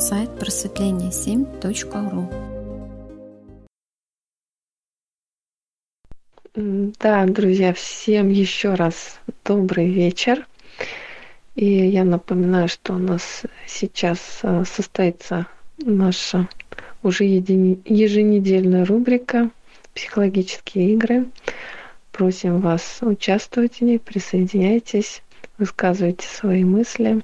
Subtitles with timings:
[0.00, 2.30] сайт просветление7.ру.
[6.54, 10.46] Да, друзья, всем еще раз добрый вечер.
[11.54, 15.46] И я напоминаю, что у нас сейчас э, состоится
[15.76, 16.48] наша
[17.02, 19.50] уже еженедельная рубрика
[19.94, 21.26] «Психологические игры».
[22.10, 25.22] Просим вас участвовать в ней, присоединяйтесь,
[25.58, 27.20] высказывайте свои мысли,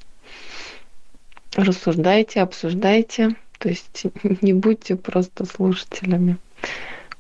[1.57, 3.36] рассуждайте, обсуждайте.
[3.58, 4.04] То есть
[4.43, 6.39] не будьте просто слушателями,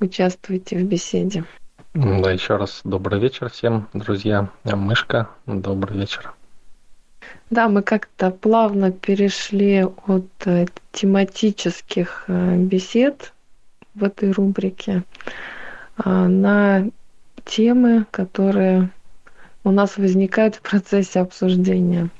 [0.00, 1.44] участвуйте в беседе.
[1.94, 4.50] Да, еще раз добрый вечер всем, друзья.
[4.64, 6.34] Я Мышка, добрый вечер.
[7.48, 13.32] Да, мы как-то плавно перешли от э, тематических э, бесед
[13.94, 15.04] в этой рубрике
[15.96, 16.86] а, на
[17.44, 18.90] темы, которые
[19.64, 22.10] у нас возникают в процессе обсуждения.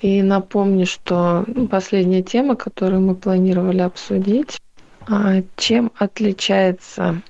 [0.00, 4.60] И напомню, что последняя тема, которую мы планировали обсудить,
[5.08, 7.22] а, чем отличается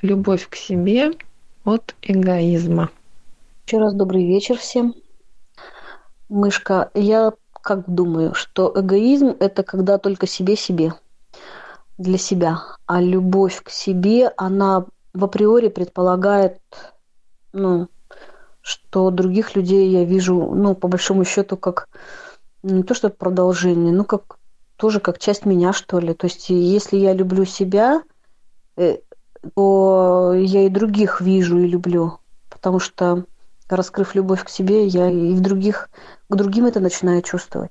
[0.00, 1.12] любовь к себе
[1.64, 2.90] от эгоизма.
[3.66, 4.94] Еще раз добрый вечер всем.
[6.28, 10.94] Мышка, я как думаю, что эгоизм– это когда только себе-себе,
[11.98, 12.60] для себя.
[12.86, 16.60] А любовь к себе, она в априори предполагает,
[17.52, 17.88] ну,
[18.66, 21.88] что других людей я вижу, ну, по большому счету, как
[22.64, 24.38] не то, что продолжение, ну, как
[24.76, 26.14] тоже как часть меня, что ли.
[26.14, 28.02] То есть, если я люблю себя,
[28.76, 28.96] э,
[29.54, 32.18] то я и других вижу и люблю.
[32.50, 33.24] Потому что
[33.68, 35.88] раскрыв любовь к себе, я и в других,
[36.28, 37.70] к другим это начинаю чувствовать.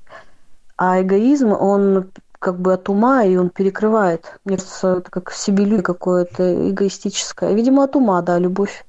[0.78, 4.40] А эгоизм, он как бы от ума, и он перекрывает.
[4.46, 7.54] Мне кажется, это как себелюбие какое-то эгоистическое.
[7.54, 8.86] Видимо, от ума, да, любовь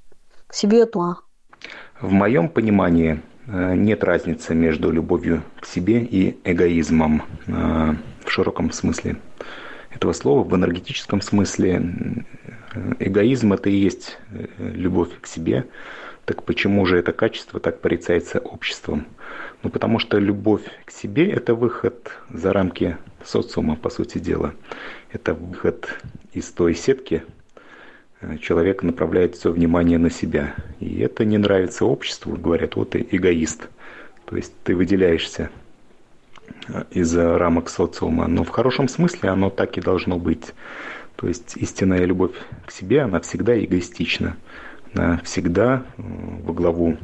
[0.46, 1.18] к себе от ума.
[2.00, 7.52] В моем понимании э, нет разницы между любовью к себе и эгоизмом э,
[8.24, 9.16] в широком смысле
[9.90, 10.42] этого слова.
[10.42, 11.80] В энергетическом смысле
[12.74, 14.18] э, эгоизм– это и есть
[14.58, 15.64] любовь к себе–
[16.26, 19.06] так почему же это качество так порицается обществом?
[19.62, 24.52] Ну, потому что любовь к себе– это выход за рамки социума, по сути дела.
[25.12, 25.88] Это выход
[26.32, 27.22] из той сетки,
[28.26, 30.54] э, человек направляет все внимание на себя.
[30.80, 33.68] И это не нравится обществу, говорят, вот ты эгоист.
[34.26, 35.50] То есть ты выделяешься
[36.68, 38.26] э, из рамок социума.
[38.26, 40.52] Но в хорошем смысле оно так и должно быть.
[41.16, 42.34] То есть истинная любовь
[42.66, 44.36] к себе, она всегда эгоистична
[45.24, 46.02] всегда э,
[46.42, 46.96] во главу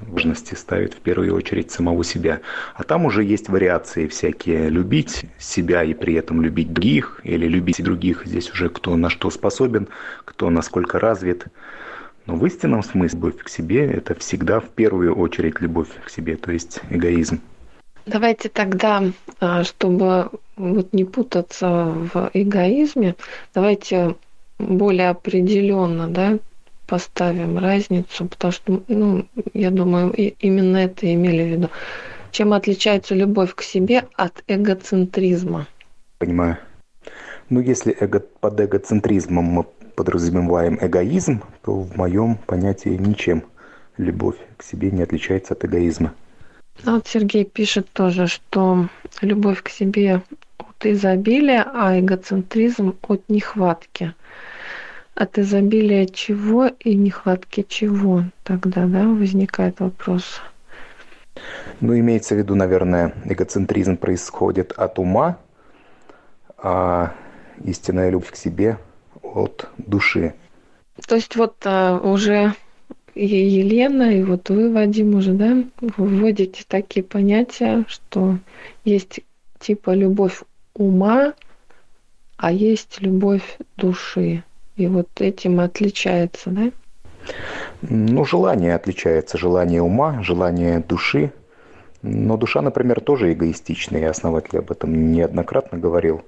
[0.00, 2.40] важности ставит в первую очередь самого себя.
[2.74, 4.68] А там уже есть вариации всякие.
[4.68, 8.22] Любить себя и при этом любить других, или любить других.
[8.26, 9.88] Здесь уже кто на что способен,
[10.24, 11.46] кто насколько развит.
[12.26, 16.36] Но в истинном смысле любовь к себе– это всегда в первую очередь любовь к себе,
[16.36, 17.40] то есть эгоизм.
[18.04, 19.02] Давайте тогда,
[19.40, 23.16] а, чтобы вот не путаться в эгоизме,
[23.54, 24.14] давайте
[24.58, 26.38] более определенно, да,
[26.86, 31.70] поставим разницу, потому что, ну, я думаю, именно это имели в виду.
[32.30, 35.66] Чем отличается любовь к себе от эгоцентризма?
[36.18, 36.58] Понимаю.
[37.48, 39.64] Ну, если эго, под эгоцентризмом мы
[39.94, 43.44] подразумеваем эгоизм, то в моем понятии ничем
[43.96, 46.12] любовь к себе не отличается от эгоизма.
[46.84, 48.88] Ну, вот Сергей пишет тоже, что
[49.22, 50.22] любовь к себе
[50.58, 54.12] от изобилия, а эгоцентризм от нехватки–
[55.16, 60.40] от изобилия чего и нехватки чего тогда, да, возникает вопрос.
[61.80, 65.38] Ну, имеется в виду, наверное, эгоцентризм происходит от ума,
[66.58, 67.14] а
[67.64, 68.78] истинная любовь к себе
[69.22, 70.34] от души.
[71.08, 72.54] То есть вот а, уже
[73.14, 78.38] и Елена, и вот вы, Вадим, уже, да, вводите такие понятия, что
[78.84, 79.20] есть
[79.60, 80.42] типа любовь
[80.74, 81.32] ума,
[82.36, 84.44] а есть любовь души.
[84.76, 86.70] И вот этим отличается, да?
[87.82, 89.38] Ну, желание отличается.
[89.38, 91.32] Желание ума, желание души.
[92.02, 96.22] Но душа, например, тоже эгоистичная, и основатель об этом неоднократно говорил.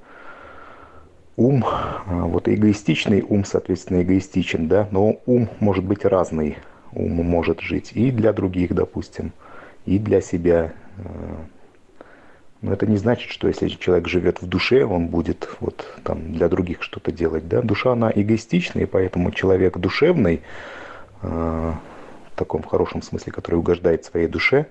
[1.36, 6.56] Ум, а, вот эгоистичный ум, соответственно, эгоистичен, да, но ум может быть разный.
[6.92, 9.32] Ум может жить и для других, допустим,
[9.84, 10.72] и для себя.
[12.60, 16.48] Но это не значит, что если человек живет в душе, он будет вот там для
[16.48, 17.48] других что-то делать.
[17.48, 17.62] Да?
[17.62, 20.42] Душа, она эгоистична, и поэтому человек душевный,
[21.22, 21.72] э,
[22.32, 24.66] в таком хорошем смысле, который угождает своей душе,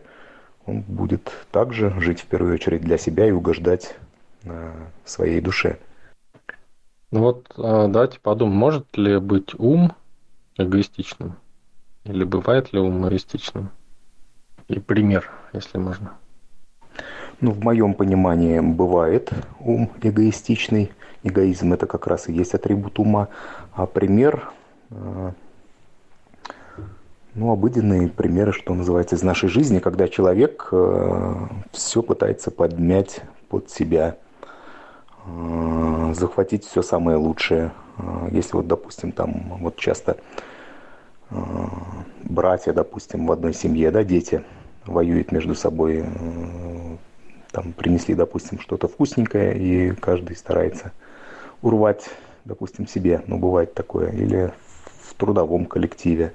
[0.65, 3.95] он будет также жить в первую очередь для себя и угождать
[4.43, 4.73] э,
[5.05, 5.79] своей душе.
[7.11, 9.93] Ну вот э, давайте подумаем, может ли быть ум
[10.57, 11.37] эгоистичным?
[12.03, 13.69] Или бывает ли ум эгоистичным?
[14.67, 16.17] И пример, если можно.
[17.39, 20.91] Ну, в моем понимании бывает ум эгоистичный.
[21.21, 23.27] Эгоизм это как раз и есть атрибут ума.
[23.73, 24.49] А пример,
[24.89, 25.31] э,
[27.35, 31.35] ну, обыденные примеры, что называется, из нашей жизни, когда человек э,
[31.73, 34.17] все пытается подмять под себя,
[35.27, 37.71] э, захватить все самое лучшее.
[38.31, 40.17] Если вот, допустим, там вот часто
[42.23, 44.43] братья, допустим, в одной семье, да, дети
[44.85, 46.05] воюют между собой,
[47.57, 50.91] там принесли, допустим, что-то вкусненькое, и каждый старается
[51.63, 52.07] урвать,
[52.45, 54.53] допустим, себе, ну, бывает такое, или
[55.01, 56.33] в трудовом коллективе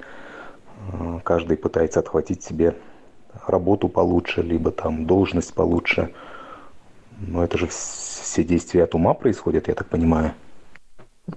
[0.93, 2.75] э, каждый пытается отхватить себе
[3.47, 6.13] работу получше, либо там должность получше.
[7.21, 10.33] Но это же все действия от ума происходят, я так понимаю.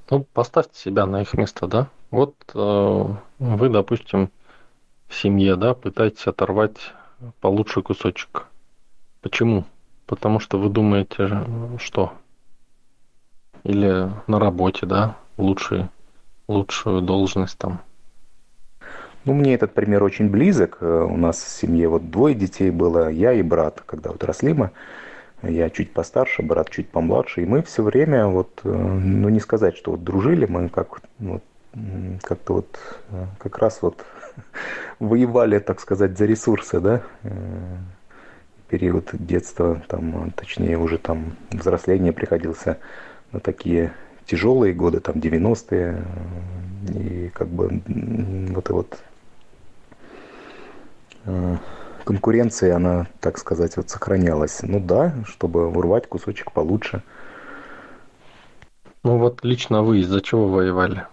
[0.10, 1.90] Ну, поставьте себя на их место, да?
[2.10, 3.06] Вот э,
[3.38, 4.32] вы, допустим,
[5.08, 6.78] в семье, да, пытаетесь оторвать
[7.40, 8.48] получше кусочек.
[9.22, 9.66] Почему?
[10.06, 11.30] Потому что вы думаете,
[11.80, 12.14] что?
[13.64, 15.88] Или на работе, да, лучший,
[16.48, 17.82] лучшую должность там.
[19.26, 20.78] Ну, мне этот пример очень близок.
[20.82, 24.54] Э, у нас в семье вот двое детей было, я и брат, когда вот росли
[24.54, 24.70] мы.
[25.42, 27.42] Я чуть постарше, брат чуть помладше.
[27.42, 31.44] И мы все время, вот, э, ну не сказать, что вот дружили, мы как вот,
[32.22, 32.80] как-то вот
[33.10, 34.06] э, как раз вот
[35.00, 37.02] воевали, так сказать, за ресурсы, да,
[38.68, 42.80] период детства, там, точнее уже там взросление приходился
[43.32, 43.94] на такие
[44.26, 46.04] тяжелые годы, там 90-е,
[46.94, 47.82] и как бы
[48.54, 48.98] вот и вот
[51.26, 51.58] э,
[52.04, 54.60] конкуренция, она, так сказать, вот сохранялась.
[54.62, 57.04] Ну да, чтобы урвать кусочек получше.
[59.04, 61.06] Ну вот лично вы из-за чего воевали?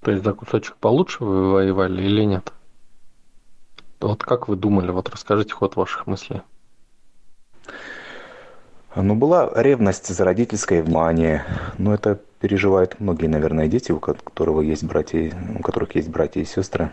[0.00, 2.52] То есть за кусочек получше вы воевали или нет?
[4.00, 4.90] Вот как вы думали?
[4.90, 6.42] Вот расскажите ход ваших мыслей.
[8.96, 11.44] Ну, была ревность за родительское внимание.
[11.78, 16.44] Но это переживают многие, наверное, дети, у которого есть братья, у которых есть братья и
[16.44, 16.90] сестры.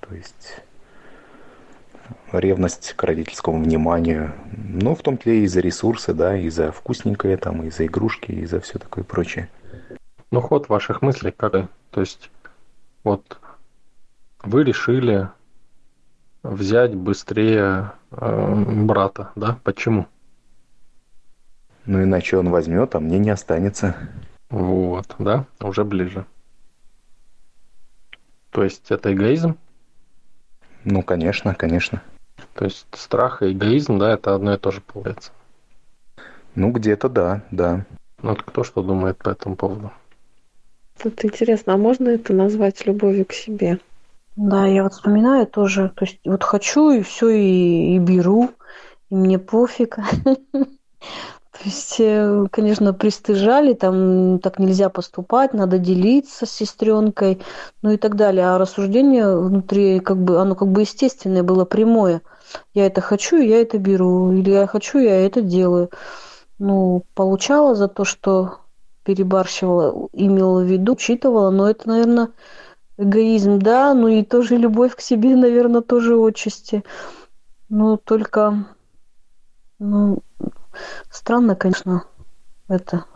[0.00, 0.60] То есть
[2.32, 4.32] ревность к родительскому вниманию.
[4.52, 8.32] Ну, в том числе и за ресурсы, да, и за вкусненькое, там, и за игрушки,
[8.32, 9.48] и за все такое прочее.
[10.30, 11.52] Ну, ход ваших мыслей как?
[11.90, 12.30] То есть,
[13.02, 13.38] вот
[14.42, 15.28] вы решили
[16.50, 18.54] взять быстрее э,
[18.84, 19.58] брата, да?
[19.62, 20.06] Почему?
[21.84, 23.96] Ну иначе он возьмет, а мне не останется.
[24.50, 26.26] Вот, да, уже ближе.
[28.50, 29.56] То есть это эгоизм?
[30.84, 32.02] Ну, конечно, конечно.
[32.54, 35.32] То есть страх и эгоизм, да, это одно и то же получается.
[36.54, 37.84] Ну, где-то да, да.
[38.22, 39.92] Ну, вот кто что думает по этому поводу?
[41.02, 43.78] Тут интересно, а можно это назвать любовью к себе?
[44.36, 48.50] Да, я вот вспоминаю тоже, то есть вот хочу и все и, и беру,
[49.10, 49.96] и мне пофиг.
[51.52, 57.40] То есть, э, конечно, пристыжали, там так нельзя поступать, надо делиться с сестренкой,
[57.80, 58.46] ну и так далее.
[58.46, 62.20] А рассуждение внутри, как бы, оно как бы естественное было, прямое.
[62.74, 64.32] Я это хочу, я это беру.
[64.32, 65.90] Или я хочу, я это делаю.
[66.58, 68.58] Ну, получала за то, что
[69.04, 72.28] перебарщивала, имела в виду, учитывала, но это, наверное,
[72.98, 76.84] эгоизм, да, ну и тоже любовь к себе, наверное, тоже отчасти.
[77.68, 78.66] Ну, только,
[79.78, 80.22] ну,
[81.10, 82.04] странно, конечно,
[82.68, 83.06] это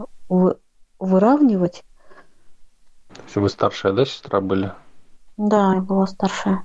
[0.98, 1.84] выравнивать.
[3.14, 4.72] То есть вы старшая, да, сестра были?
[5.36, 6.64] Да, я была старшая.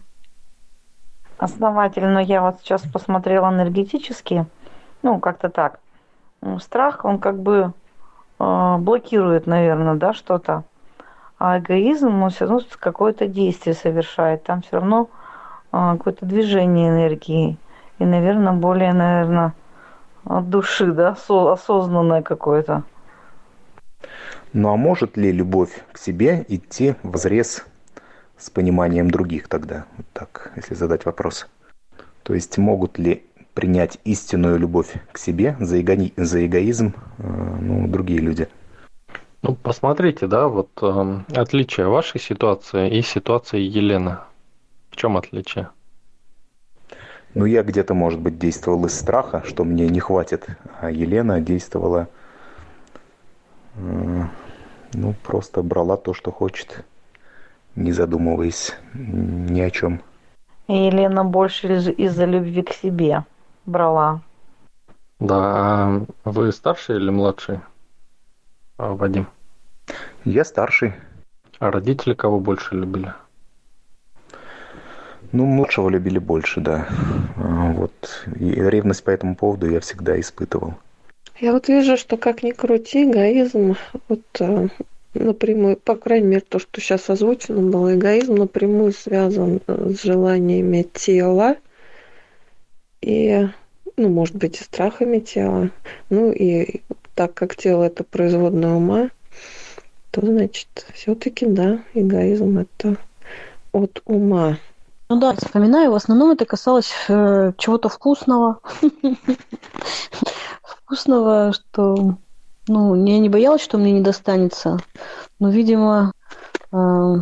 [1.37, 4.45] Основательно я вот сейчас посмотрела энергетически,
[5.01, 5.79] ну, как-то так.
[6.59, 7.73] Страх, он как бы
[8.39, 10.63] э, блокирует, наверное, да, что-то.
[11.37, 14.43] А эгоизм, он все равно какое-то действие совершает.
[14.43, 15.09] Там все равно
[15.71, 17.57] а, какое-то движение энергии.
[17.99, 19.53] И, наверное, более, наверное,
[20.25, 22.83] от души, да, осознанное какое-то.
[24.53, 27.65] Ну а может ли любовь к себе идти в разрез
[28.37, 29.85] с пониманием других тогда?
[29.97, 31.47] Вот так, если задать вопрос.
[32.23, 35.97] То есть могут ли принять истинную любовь к себе за, эго...
[36.15, 37.23] за эгоизм э,
[37.61, 38.47] ну, другие люди?
[39.47, 44.17] Ну, посмотрите, да, вот э, отличие вашей ситуации и ситуации Елены.
[44.89, 45.69] В чем отличие?
[47.35, 50.47] Ну, я где-то, может быть, действовал из страха, что мне не хватит,
[50.81, 52.07] а Елена действовала,
[53.75, 54.23] э,
[54.93, 56.83] ну, просто брала то, что хочет,
[57.75, 60.01] не задумываясь ни о чем.
[60.67, 63.25] Елена больше из-за любви к себе
[63.67, 64.21] брала.
[65.19, 67.59] Да, а вы старший или младший,
[68.77, 69.27] Вадим?
[70.25, 70.93] Я старший.
[71.59, 73.13] А родители кого больше любили?
[75.31, 76.87] Ну, младшего любили больше, да.
[77.37, 78.25] А, вот.
[78.39, 80.75] И ревность по этому поводу я всегда испытывал.
[81.39, 83.75] Я вот вижу, что как ни крути, эгоизм,
[84.07, 84.67] вот э,
[85.13, 90.83] напрямую, по крайней мере, то, что сейчас озвучено было, эгоизм напрямую связан э, с желаниями
[90.93, 91.57] тела
[93.01, 93.47] и,
[93.97, 95.69] ну, может быть, и страхами тела.
[96.09, 96.81] Ну, и
[97.15, 99.09] так как тело– это производное ума,
[100.11, 102.97] то, значит, все-таки, да, эгоизм– это
[103.71, 104.57] от ума.
[105.09, 108.59] Ну да, вспоминаю, в основном это касалось э, чего-то вкусного.
[110.63, 112.17] Вкусного, что,
[112.67, 114.77] ну, я не боялась, что мне не достанется.
[115.39, 116.11] Но, видимо,
[116.71, 117.15] э,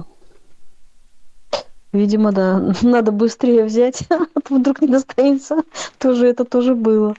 [1.91, 5.63] видимо, да, надо быстрее взять, а то вдруг не достанется.
[5.97, 7.15] Тоже это тоже было.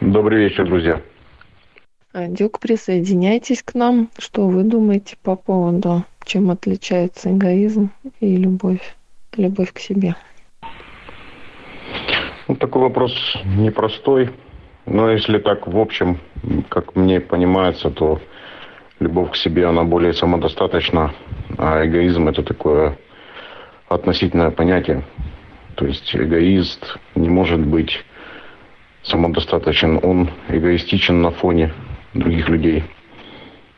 [0.00, 1.02] Добрый вечер, друзья.
[2.14, 4.08] Дюк, присоединяйтесь к нам.
[4.16, 7.90] Что вы думаете по поводу, чем отличается эгоизм
[8.20, 8.94] и любовь,
[9.36, 10.14] любовь к себе?
[12.46, 13.12] Ну, такой вопрос
[13.56, 14.30] непростой.
[14.86, 16.20] Но если так в общем,
[16.68, 18.20] как мне понимается, то
[19.00, 21.12] любовь к себе, она более самодостаточна,
[21.58, 22.96] а эгоизм– это такое
[23.88, 25.02] относительное понятие.
[25.74, 28.04] То есть эгоист не может быть
[29.08, 31.72] самодостаточен, он эгоистичен на фоне
[32.14, 32.84] других людей.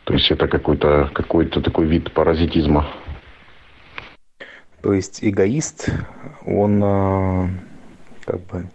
[0.04, 2.86] То есть это какой-то какой такой вид паразитизма.
[4.82, 5.90] То есть эгоист,
[6.46, 7.48] он а,
[8.24, 8.66] как бы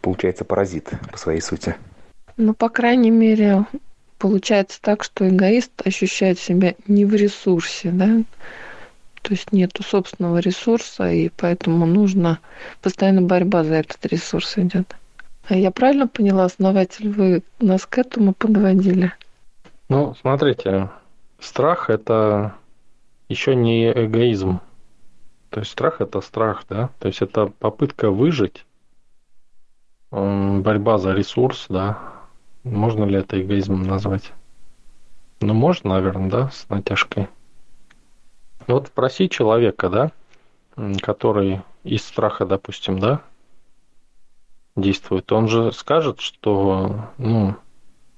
[0.00, 1.76] получается паразит по своей сути.
[2.36, 3.64] Ну, по крайней мере,
[4.18, 8.22] получается так, что эгоист ощущает себя не в ресурсе, да,
[9.24, 12.40] то есть нету собственного ресурса, и поэтому нужно
[12.82, 14.94] постоянно борьба за этот ресурс идет.
[15.48, 19.14] А я правильно поняла, основатель, вы нас к этому подводили?
[19.88, 20.90] Ну, смотрите,
[21.38, 22.54] страх– это
[23.30, 24.60] еще не эгоизм.
[25.48, 26.90] То есть страх– это страх, да?
[26.98, 28.66] То есть это попытка выжить,
[30.10, 31.98] борьба за ресурс, да?
[32.62, 34.34] Можно ли это эгоизмом назвать?
[35.40, 37.28] Ну, можно, наверное, да, с натяжкой.
[38.66, 40.12] Вот спроси человека, да,
[41.02, 43.22] который из страха, допустим, да,
[44.76, 47.54] действует, он же скажет, что ну,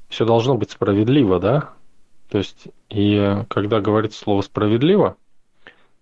[0.09, 1.71] все должно быть справедливо, да?
[2.29, 5.17] То есть, и когда говорит слово справедливо,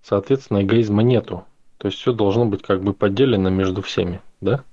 [0.03, 1.45] соответственно, эгоизма нету.
[1.79, 4.65] То есть все должно быть как бы поделено между всеми, да?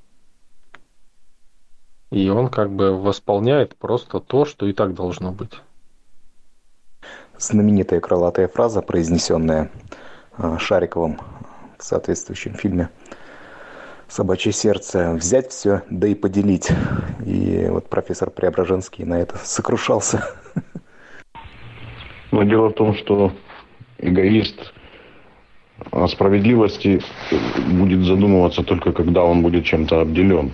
[2.10, 5.62] И он как бы восполняет просто то, что и так должно быть.
[7.42, 9.70] Знаменитая крылатая фраза, произнесенная
[10.38, 11.20] а, Шариковым
[11.78, 12.90] в соответствующем фильме–
[14.12, 16.70] собачье сердце, взять все, да и поделить.
[17.26, 20.26] И вот профессор Преображенский на это сокрушался.
[22.32, 23.32] Но дело в том, что
[23.98, 24.74] эгоист
[25.92, 27.02] о справедливости
[27.72, 30.52] будет задумываться только когда он будет чем-то обделен.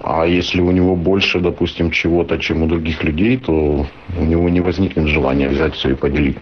[0.00, 3.86] А если у него больше, допустим, чего-то, чем у других людей, то
[4.18, 6.38] у него не возникнет желания взять все и поделить.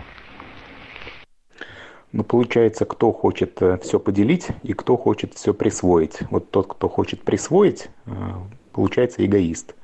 [2.13, 6.19] Ну, получается, кто хочет э, все поделить и кто хочет все присвоить.
[6.31, 8.11] Вот тот, кто хочет присвоить, э,
[8.73, 9.77] получается эгоист.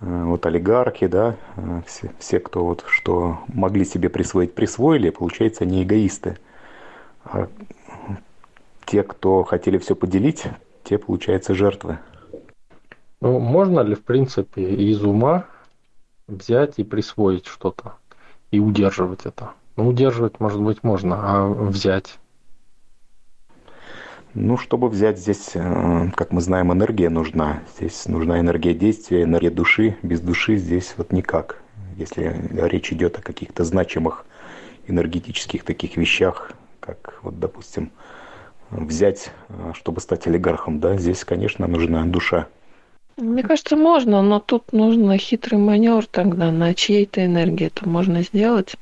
[0.00, 1.36] Э, вот олигархи, да,
[1.86, 6.38] все, все, кто вот что могли себе присвоить, присвоили, получается, они эгоисты.
[7.24, 7.48] А
[8.84, 10.44] те, кто хотели все поделить,
[10.82, 11.98] те, получается, жертвы.
[13.20, 15.46] Ну, можно ли, в принципе, из ума
[16.26, 17.94] взять и присвоить что-то
[18.50, 19.52] и удерживать это?
[19.76, 22.18] Ну, удерживать, может быть, можно, а взять?
[24.34, 27.62] Ну, чтобы взять здесь, э, как мы знаем, энергия нужна.
[27.74, 29.96] Здесь нужна энергия действия, энергия души.
[30.02, 31.62] Без души здесь вот никак.
[31.96, 34.26] Если речь идет о каких-то значимых
[34.88, 37.92] энергетических таких вещах, как вот, допустим,
[38.70, 42.46] взять, э, чтобы стать олигархом, да, здесь, конечно, нужна душа.
[43.16, 48.76] Мне кажется, можно, но тут нужно хитрый маневр тогда, на чьей-то энергии это можно сделать.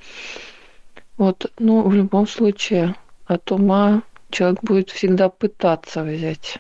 [1.17, 6.59] Вот, ну, в любом случае, от ума человек будет всегда пытаться взять.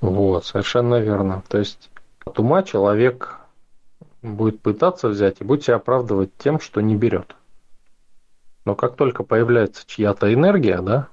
[0.00, 1.44] Вот, совершенно верно.
[1.48, 1.88] То есть
[2.24, 3.38] от ума человек
[4.20, 7.36] будет пытаться взять и будет себя оправдывать тем, что не берет.
[8.64, 11.08] Но как только появляется чья-то энергия, да,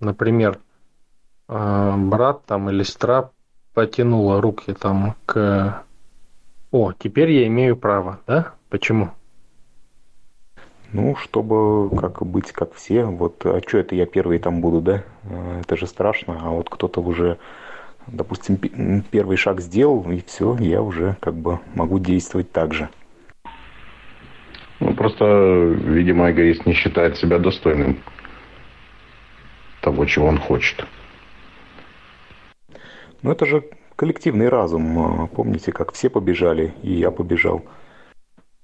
[0.00, 0.58] например,
[1.48, 3.30] э, брат там или сестра
[3.76, 5.82] потянула руки там к...
[6.72, 8.54] О, теперь я имею право, да?
[8.70, 9.10] Почему?
[10.92, 13.04] Ну, чтобы как быть как все.
[13.04, 15.04] Вот, а что это я первый там буду, да?
[15.24, 16.40] А, это же страшно.
[16.42, 17.36] А вот кто-то уже,
[18.06, 18.56] допустим,
[19.10, 22.88] первый шаг сделал, и все, я уже как бы могу действовать так же.
[24.80, 25.24] Ну, просто,
[25.84, 27.98] видимо, эгоист не считает себя достойным
[29.82, 30.86] того, чего он хочет.
[33.22, 33.64] Ну это же
[33.96, 35.28] коллективный разум.
[35.28, 37.62] Помните, как все побежали, и я побежал.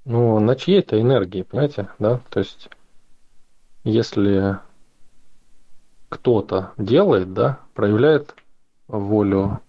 [0.04, 2.20] Ну, на чьей-то энергии, понимаете, да?
[2.30, 2.68] То есть,
[3.84, 4.58] если
[6.08, 8.34] кто-то делает, да, проявляет
[8.88, 9.60] волю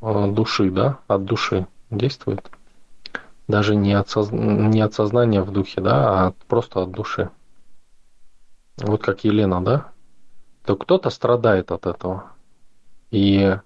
[0.00, 2.50] э, души, да, от души действует,
[3.48, 4.30] даже не от, соз...
[4.32, 7.30] не от сознания в духе, да, а просто от души.
[8.76, 9.92] Вот как Елена, да,
[10.64, 12.24] то кто-то страдает от этого.
[13.10, 13.56] И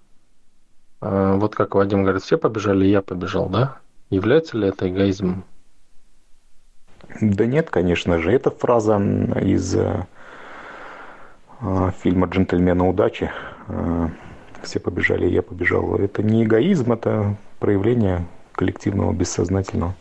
[1.01, 3.79] вот как Вадим говорит, все побежали, я побежал, да?
[4.09, 5.43] Является ли это эгоизмом?
[7.19, 8.31] Да нет, конечно же.
[8.31, 8.97] Это фраза
[9.41, 10.05] из э,
[12.01, 13.31] фильма «Джентльмены удачи».
[13.67, 14.07] Э,
[14.63, 15.95] все побежали, я побежал.
[15.95, 19.95] Это не эгоизм, это проявление коллективного бессознательного.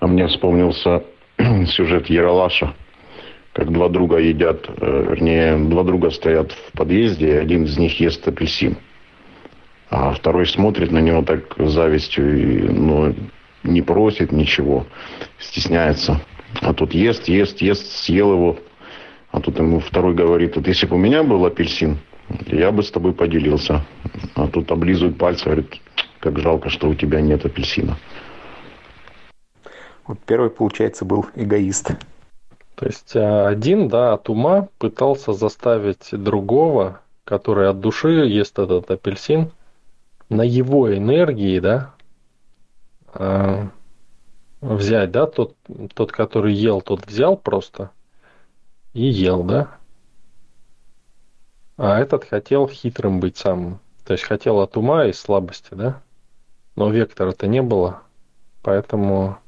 [0.00, 1.04] А мне вспомнился
[1.66, 2.74] сюжет Яралаша,
[3.52, 8.00] как два друга едят, э, вернее, два друга стоят в подъезде, и один из них
[8.00, 8.76] ест апельсин.
[9.94, 13.14] А второй смотрит на него так с завистью, и, ну,
[13.62, 14.86] не просит ничего,
[15.38, 16.18] стесняется.
[16.62, 18.56] А тут ест, ест, ест, съел его.
[19.32, 21.98] А тут ему второй говорит, вот если бы у меня был апельсин,
[22.46, 23.84] я бы с тобой поделился.
[24.34, 25.78] А тут облизывает пальцы, говорит,
[26.20, 27.98] как жалко, что у тебя нет апельсина.
[30.06, 31.90] Вот первый, получается, был эгоист.
[32.76, 38.90] То есть э, один, да, от ума пытался заставить другого, который от души ест этот
[38.90, 39.50] апельсин,
[40.32, 41.94] на его энергии, да,
[43.14, 43.68] э,
[44.60, 45.56] взять, да, тот,
[45.94, 47.90] тот, который ел, тот взял просто
[48.92, 49.76] и ел, да.
[51.76, 53.80] А этот хотел хитрым быть сам.
[54.04, 56.02] То есть хотел от ума и слабости, да.
[56.76, 58.02] Но вектора-то не было,
[58.62, 59.38] поэтому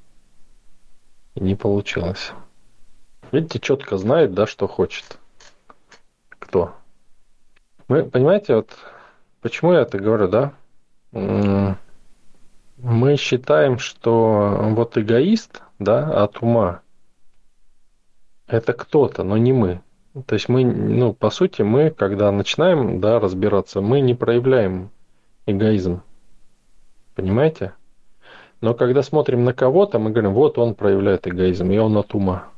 [1.34, 2.32] не получилось.
[3.32, 5.18] Видите, четко знает, да, что хочет.
[6.28, 6.74] Кто?
[7.88, 8.70] Мы, понимаете, вот
[9.40, 10.52] почему я это говорю, да?
[11.14, 11.76] Мы
[13.16, 16.82] считаем, что вот эгоист, да, от ума,
[18.46, 19.80] это кто-то, но не мы.
[20.26, 24.90] То есть мы, ну, по сути, мы, когда начинаем, да, разбираться, мы не проявляем
[25.46, 26.02] эгоизм.
[27.14, 27.74] Понимаете?
[28.60, 32.48] Но когда смотрим на кого-то, мы говорим, вот он проявляет эгоизм, и он от ума.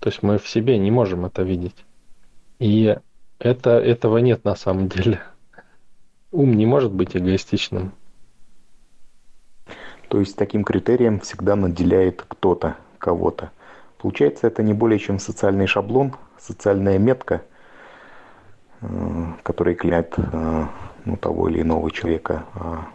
[0.00, 1.84] То есть мы в себе не можем это видеть.
[2.58, 2.96] И
[3.38, 5.20] это, этого нет на самом деле.
[6.32, 7.92] Ум не может быть эгоистичным.
[10.08, 13.50] То есть таким критерием всегда наделяет кто-то, кого-то.
[13.98, 17.42] Получается, это не более чем социальный шаблон, социальная метка,
[18.80, 18.86] э,
[19.42, 20.66] которая клянет э,
[21.04, 22.44] ну, того или иного человека.
[22.54, 22.88] А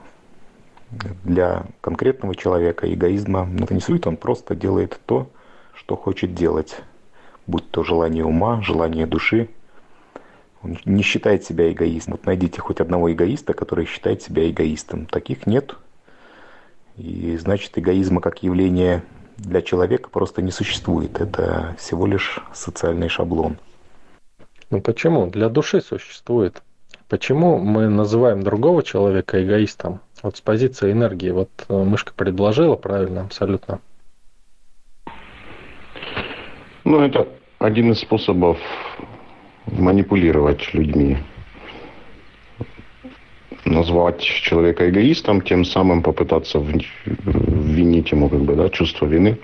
[1.24, 5.30] для конкретного человека эгоизма это не существует, он просто делает то,
[5.74, 6.82] что хочет делать
[7.48, 9.50] будь то желание ума, желание души.
[10.66, 12.14] Он не считает себя эгоистом.
[12.14, 15.06] Вот найдите хоть одного эгоиста, который считает себя эгоистом.
[15.06, 15.76] Таких нет.
[16.98, 19.04] И значит, эгоизма как явление
[19.38, 21.22] для человека просто не существует.
[21.22, 23.58] Это всего лишь социальный шаблон.
[24.72, 25.28] Ну почему?
[25.28, 26.64] Для души существует.
[27.10, 30.00] Почему мы называем другого человека эгоистом?
[30.24, 31.30] Вот с позиции энергии.
[31.30, 33.82] Вот э, мышка предложила правильно, абсолютно.
[36.84, 37.28] Ну, это
[37.60, 38.58] один из способов
[39.68, 41.18] манипулировать людьми.
[43.66, 49.40] Назвать человека эгоистом, тем самым попытаться винить ему как бы, да, чувство вины.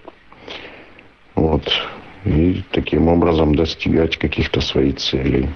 [1.36, 1.63] Вот.
[2.23, 5.49] И таким образом достигать каких-то своих целей.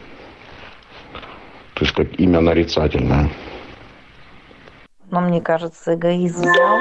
[1.75, 3.29] То есть как имя нарицательное.
[5.11, 6.79] Но мне кажется, эгоизм взял,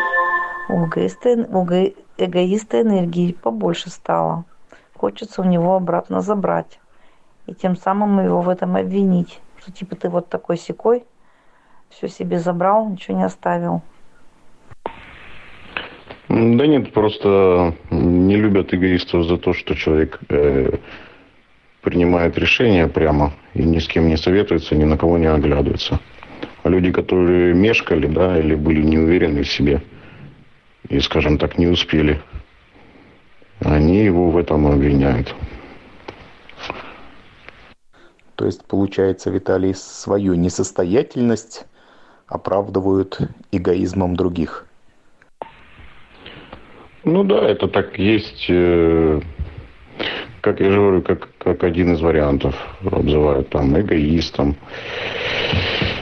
[0.70, 1.66] у эгоиста, у
[2.16, 4.47] эгоиста энергии побольше стало
[5.05, 6.81] хочется у него обратно забрать.
[7.47, 9.41] И тем самым его в этом обвинить.
[9.61, 11.05] Что типа ты вот такой секой,
[11.91, 13.83] все себе забрал, ничего не оставил.
[16.29, 20.79] Да нет, просто не любят эгоистов за то, что человек э,
[21.83, 26.01] принимает решение прямо и ни с кем не советуется, ни на кого не оглядывается.
[26.63, 29.83] А люди, которые мешкали, да, или были не уверены в себе
[30.89, 32.21] и, скажем так, не успели
[33.61, 35.35] они его в этом обвиняют.
[38.37, 41.66] То есть, получается, Виталий, свою несостоятельность
[42.27, 43.18] оправдывают
[43.53, 44.66] эгоизмом других.
[47.05, 49.20] Ну да, это так есть, э,
[50.40, 54.57] как я же говорю, как, как один из вариантов обзывают там эгоистом,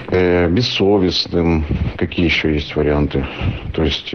[0.09, 1.65] э, бессовестным.
[1.97, 3.27] Какие еще есть варианты?
[3.75, 4.15] То есть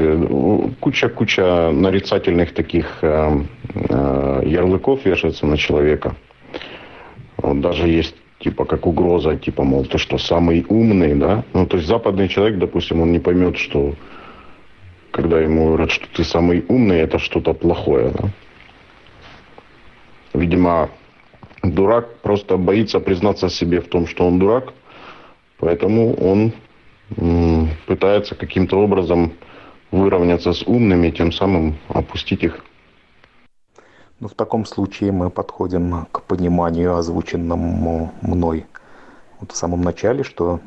[0.80, 3.42] куча-куча э, нарицательных таких э,
[3.74, 6.16] э, ярлыков вешается на человека.
[7.38, 11.44] Вот даже есть типа как угроза, типа, мол, ты что, самый умный, да?
[11.54, 13.96] Ну, то есть западный человек, допустим, он не поймет, что
[15.12, 18.30] когда ему говорят, что ты самый умный, это что-то плохое, да?
[20.34, 20.90] Видимо,
[21.64, 24.74] дурак просто боится признаться себе в том, что он дурак,
[25.58, 26.54] поэтому он
[27.88, 29.32] пытается каким-то образом
[29.92, 32.64] выровняться с умными, тем самым опустить их.
[34.20, 38.66] Ну, в таком случае мы подходим к пониманию, озвученному мной
[39.40, 40.60] вот в самом начале, что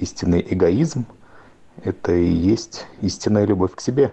[0.00, 1.06] истинный эгоизм–
[1.84, 4.12] это и есть истинная любовь к себе.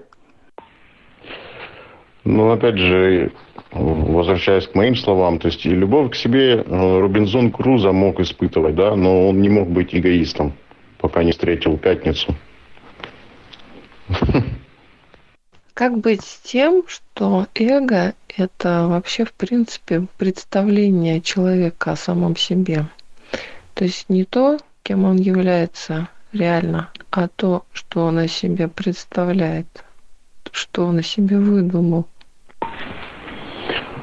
[2.23, 3.33] Ну, опять же,
[3.71, 8.75] возвращаясь к моим словам, то есть и любовь к себе э, Робинзон Круза мог испытывать,
[8.75, 10.53] да, но он не мог быть эгоистом,
[10.99, 12.33] пока не встретил пятницу.
[15.81, 22.85] Как быть с тем, что эго– это вообще, в принципе, представление человека о самом себе?
[23.73, 29.83] То есть не то, кем он является реально, а то, что он о себе представляет,
[30.51, 32.05] что он о себе выдумал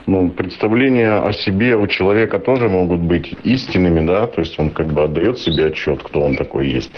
[0.08, 4.86] ну, представления о себе у человека тоже могут быть истинными, да, то есть он как
[4.86, 6.90] бы отдает себе отчет, кто он такой есть.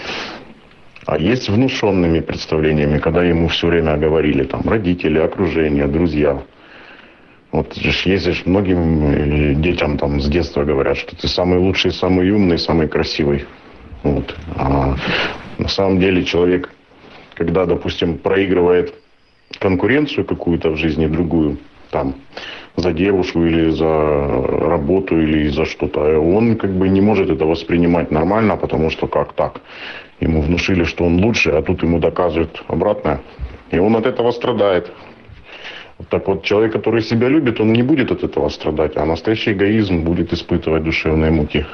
[1.06, 6.42] А есть внушенными представлениями, когда ему все время говорили там родители, окружение, друзья.
[7.52, 12.58] Вот ездишь многим э, детям там с детства говорят, что ты самый лучший, самый умный,
[12.58, 13.44] самый красивый.
[14.02, 14.36] Вот.
[14.56, 14.94] А
[15.58, 16.70] на самом деле человек,
[17.34, 18.94] когда, допустим, проигрывает
[19.58, 21.58] конкуренцию какую-то в жизни другую,
[21.90, 22.14] там,
[22.76, 23.86] за девушку или за
[24.68, 26.20] работу или за что-то.
[26.20, 29.60] Он как бы не может это воспринимать нормально, потому что как так?
[30.20, 33.20] Ему внушили, что он лучше, а тут ему доказывают обратное.
[33.70, 34.92] И он от этого страдает.
[36.08, 40.02] Так вот, человек, который себя любит, он не будет от этого страдать, а настоящий эгоизм
[40.02, 41.66] будет испытывать душевные муки.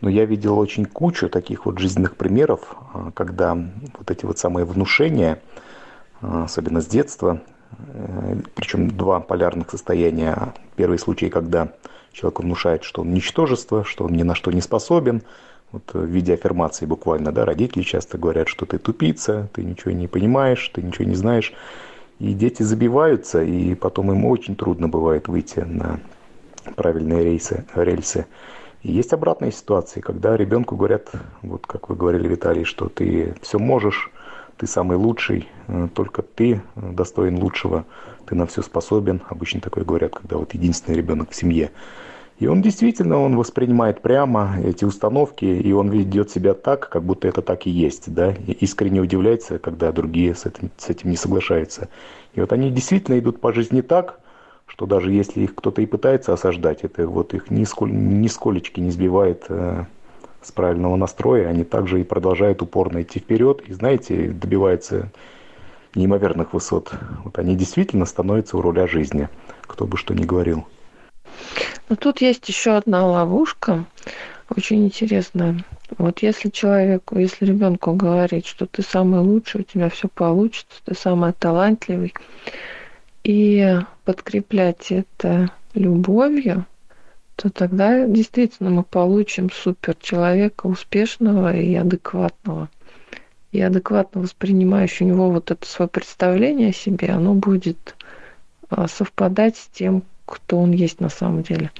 [0.00, 4.64] Но я видел очень кучу таких вот жизненных примеров, а, когда вот эти вот самые
[4.64, 5.40] внушения,
[6.20, 7.40] а, особенно с детства,
[7.88, 10.54] Э, причем два полярных состояния.
[10.76, 11.68] Первый случай, когда
[12.12, 15.22] человек внушает, что он ничтожество, что он ни на что не способен,
[15.72, 20.06] вот в виде аффирмации буквально, да, родители часто говорят, что ты тупица, ты ничего не
[20.06, 21.52] понимаешь, ты ничего не знаешь.
[22.18, 25.98] И дети забиваются, и потом им очень трудно бывает выйти на
[26.76, 28.26] правильные рейсы, рельсы.
[28.82, 31.10] И есть обратные ситуации, когда ребенку говорят,
[31.42, 34.10] вот как вы говорили, Виталий, что ты все можешь,
[34.56, 37.84] ты самый лучший, э, только ты достоин лучшего,
[38.26, 39.22] ты на все способен.
[39.28, 41.70] Обычно такое говорят, когда вот единственный ребенок в семье.
[42.38, 47.28] И он действительно, он воспринимает прямо эти установки, и он ведет себя так, как будто
[47.28, 51.16] это так и есть, да, и искренне удивляется, когда другие с этим, с этим не
[51.16, 51.88] соглашаются.
[52.34, 54.18] И вот они действительно идут по жизни так,
[54.66, 59.44] что даже если их кто-то и пытается осаждать, это вот их нисколь, нисколечки не сбивает
[59.48, 59.84] э,
[60.40, 65.12] с правильного настроя, они также и продолжают упорно идти вперед и, знаете, добиваются
[65.94, 66.92] неимоверных высот.
[67.24, 69.28] Вот они действительно становятся у руля жизни,
[69.62, 70.64] кто бы что ни говорил.
[71.88, 73.84] Но тут есть еще одна ловушка,
[74.48, 75.64] очень интересная.
[75.98, 80.94] Вот если человеку, если ребенку говорить, что ты самый лучший, у тебя все получится, ты
[80.94, 82.14] самый талантливый,
[83.24, 86.66] и подкреплять это любовью,
[87.36, 92.68] то тогда действительно мы получим супер человека успешного и адекватного.
[93.52, 97.96] И адекватно воспринимающего у него вот это свое представление о себе, оно будет
[98.70, 101.70] а, совпадать с тем, кто он есть на самом деле.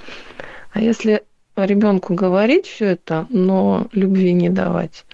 [0.73, 1.23] А если
[1.57, 5.05] ребенку говорить все это, но любви не давать,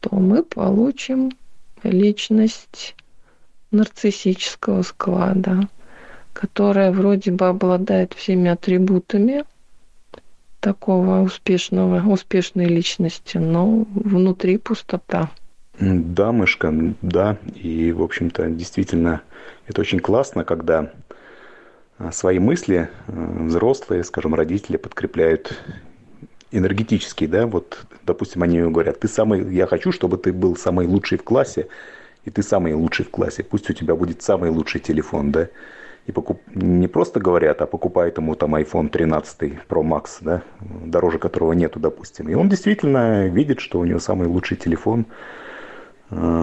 [0.00, 1.32] то мы получим
[1.82, 2.94] личность
[3.70, 5.68] нарциссического склада,
[6.32, 9.44] которая вроде бы обладает всеми атрибутами,
[10.60, 15.30] такого успешного, успешной личности, но внутри пустота.
[15.78, 17.38] Да, мышка, да.
[17.54, 19.22] И, в общем-то, действительно,
[19.66, 20.92] это очень классно, когда
[22.12, 25.58] свои мысли а, взрослые, скажем, родители подкрепляют
[26.52, 31.18] энергетически, да, вот, допустим, они говорят, ты самый, я хочу, чтобы ты был самый лучший
[31.18, 31.68] в классе,
[32.24, 35.48] и ты самый лучший в классе, пусть у тебя будет самый лучший телефон, да,
[36.06, 36.40] и покуп...
[36.54, 41.78] не просто говорят, а покупают ему там iPhone 13 Pro Max, да, дороже которого нету,
[41.78, 42.28] допустим.
[42.28, 45.14] И он действительно видит, что у него самый лучший телефон, э,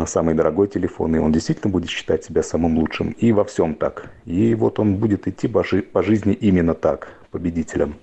[0.06, 3.12] самый дорогой телефон, и он действительно будет считать себя самым лучшим.
[3.12, 4.12] И во всем так.
[4.26, 7.96] И вот он будет идти по, жи- по жизни именно так, победителем.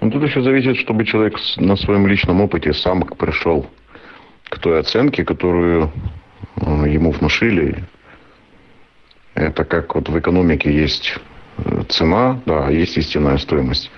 [0.00, 3.66] Ну, тут еще зависит, чтобы человек на своем личном опыте сам пришел
[4.48, 5.92] к той оценке, которую
[6.56, 7.84] э, ему внушили.
[9.34, 11.18] Это как вот в экономике есть
[11.58, 13.90] э, цена, да, а есть истинная стоимость.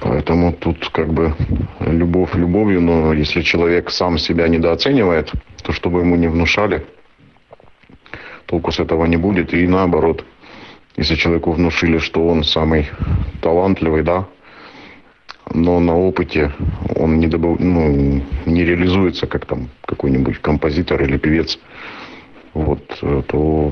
[0.00, 1.34] Поэтому тут как бы
[1.80, 6.86] любовь любовью, но если человек сам себя недооценивает, то чтобы ему не внушали,
[8.46, 9.52] толку с этого не будет.
[9.52, 10.24] И наоборот,
[10.96, 12.88] если человеку внушили, что он самый
[13.42, 14.26] талантливый, да,
[15.52, 16.52] но на опыте
[16.96, 17.60] он не, добав...
[17.60, 21.58] ну, не реализуется, как там какой-нибудь композитор или певец,
[22.54, 22.82] вот,
[23.28, 23.70] то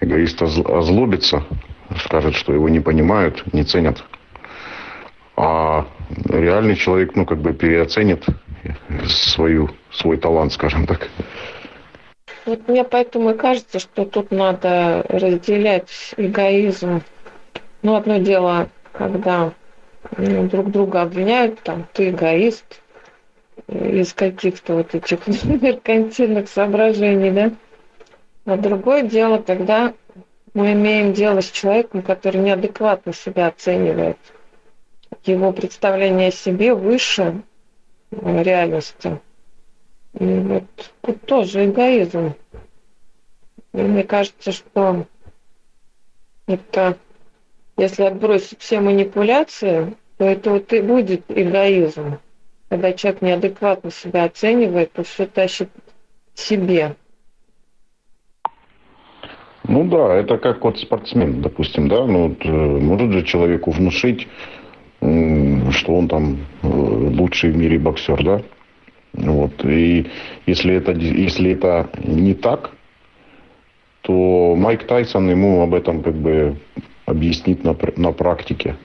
[0.00, 1.44] эгоист озлобится,
[2.04, 4.04] скажет, что его не понимают, не ценят.
[5.36, 5.86] А
[6.28, 8.24] реальный человек, ну, как бы переоценит
[9.06, 11.08] свою, свой талант, скажем так.
[12.46, 17.02] Вот мне поэтому и кажется, что тут надо разделять эгоизм.
[17.82, 19.52] Ну, одно дело, когда
[20.16, 22.80] ну, друг друга обвиняют, там, ты эгоист,
[23.68, 27.52] из каких-то вот этих меркантильных соображений, да.
[28.44, 29.94] А другое дело, когда
[30.52, 34.18] мы имеем дело с человеком, который неадекватно себя оценивает.
[35.24, 37.42] Его представление о себе выше
[38.10, 39.20] реальности.
[40.18, 40.64] И вот
[41.00, 42.34] тут тоже эгоизм.
[43.72, 45.06] И мне кажется, что
[46.46, 46.96] это,
[47.76, 52.18] если отбросить все манипуляции, то это вот и будет эгоизм.
[52.68, 55.70] Когда человек неадекватно себя оценивает, то все тащит
[56.34, 56.96] себе.
[59.66, 64.28] Ну да, это как вот спортсмен, допустим, да, ну вот, э, может же человеку внушить,
[65.70, 68.42] что он там э, лучший в мире боксер, да,
[69.12, 69.64] вот.
[69.64, 70.10] И
[70.46, 72.70] если это, если это не так,
[74.02, 76.56] то Майк Тайсон ему об этом как бы
[77.06, 78.76] объяснит на, на практике.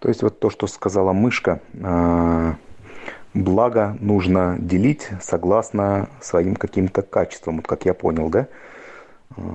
[0.00, 2.56] То есть вот то, что сказала мышка, а,
[3.34, 8.48] благо нужно делить согласно своим каким-то качествам, вот как я понял, да?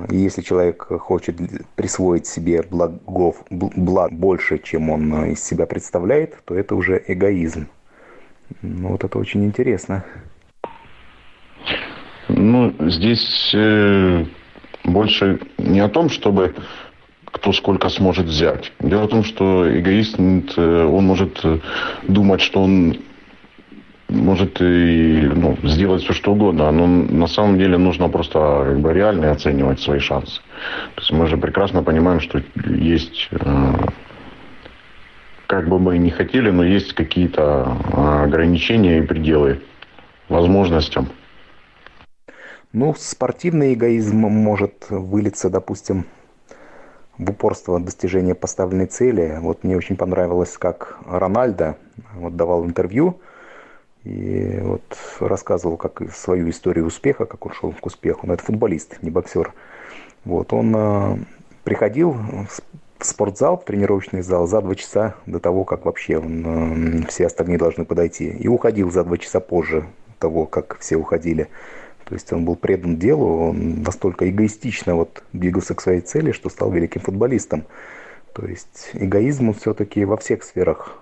[0.10, 1.36] И если человек хочет
[1.76, 7.68] присвоить себе благов, благ больше, чем он из себя представляет, то это уже эгоизм.
[8.62, 10.06] Ну, вот это очень интересно.
[12.28, 14.26] Ну, здесь э,
[14.84, 16.56] больше не о том, чтобы
[17.26, 18.72] кто сколько сможет взять.
[18.80, 21.60] Дело в том, что эгоист, э, он может э,
[22.08, 22.98] думать, что он
[24.16, 28.94] может и ну, сделать все что угодно, но на самом деле нужно просто как бы
[28.94, 30.42] реально оценивать свои шансы.
[30.96, 33.74] То есть мы же прекрасно понимаем, что есть э,
[35.48, 39.62] как бы мы ни хотели, но есть какие-то а, ограничения и пределы
[40.30, 41.10] возможностям.
[42.74, 46.06] Ну, спортивный эгоизм может вылиться, допустим,
[47.18, 49.38] в упорство достижения поставленной цели.
[49.40, 51.78] Вот мне очень понравилось, как Рональдо
[52.16, 53.22] вот давал интервью
[54.06, 54.84] и вот
[55.20, 58.28] рассказывал как свою историю успеха, как он шел к успеху.
[58.28, 59.54] Но это футболист, не боксер.
[60.24, 61.18] Вот он э,
[61.64, 62.16] приходил
[63.00, 67.26] в спортзал, в тренировочный зал за два часа до того, как вообще он, э, все
[67.26, 68.30] остальные должны подойти.
[68.30, 69.88] И уходил за два часа позже
[70.20, 71.48] того, как все уходили.
[72.06, 76.50] То есть он был предан делу, он настолько эгоистично вот двигался к своей цели, что
[76.50, 77.64] стал великим футболистом.
[78.34, 81.00] То есть эгоизм все-таки во всех сферах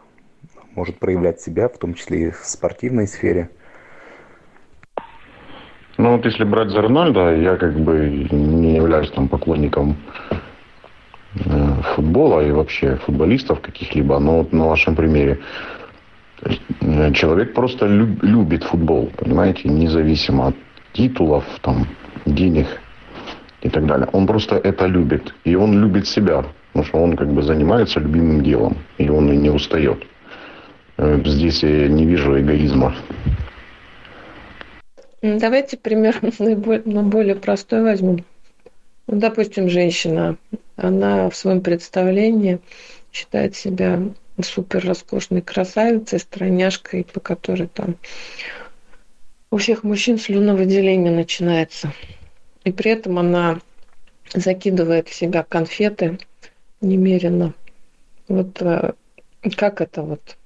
[0.75, 3.49] может проявлять себя, в том числе и в спортивной сфере.
[5.97, 9.97] Ну вот если брать за Рональда, я как бы не являюсь там поклонником
[11.35, 15.39] Э, футбола и вообще футболистов каких-либо, но вот на вашем примере.
[16.81, 20.55] Э, человек просто люб, любит футбол, понимаете, независимо от
[20.93, 21.87] титулов, там,
[22.27, 22.67] денег
[23.61, 24.07] и так далее.
[24.13, 25.33] Он просто это любит.
[25.43, 29.35] И он любит себя, потому что он как бы занимается любимым делом, и он и
[29.35, 30.05] не устает.
[30.97, 32.95] Э, здесь я не вижу эгоизма.
[35.21, 36.19] Давайте пример
[36.85, 38.25] на более простой возьмем.
[39.07, 40.37] Ну, допустим, женщина,
[40.75, 42.59] она в своем представлении
[43.11, 44.01] считает себя
[44.41, 47.97] супер роскошной красавицей, стройняшкой, по которой там
[49.51, 51.93] у всех мужчин слюновыделение начинается.
[52.63, 53.59] И при этом она
[54.33, 56.17] закидывает в себя конфеты
[56.81, 57.53] немерено.
[58.27, 58.93] Вот э,
[59.55, 60.37] как это вот,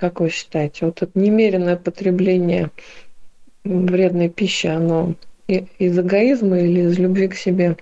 [0.00, 2.70] как вы считаете, вот это немеренное потребление
[3.64, 5.14] вредной пищи, оно
[5.46, 7.76] из эгоизма или из любви к себе?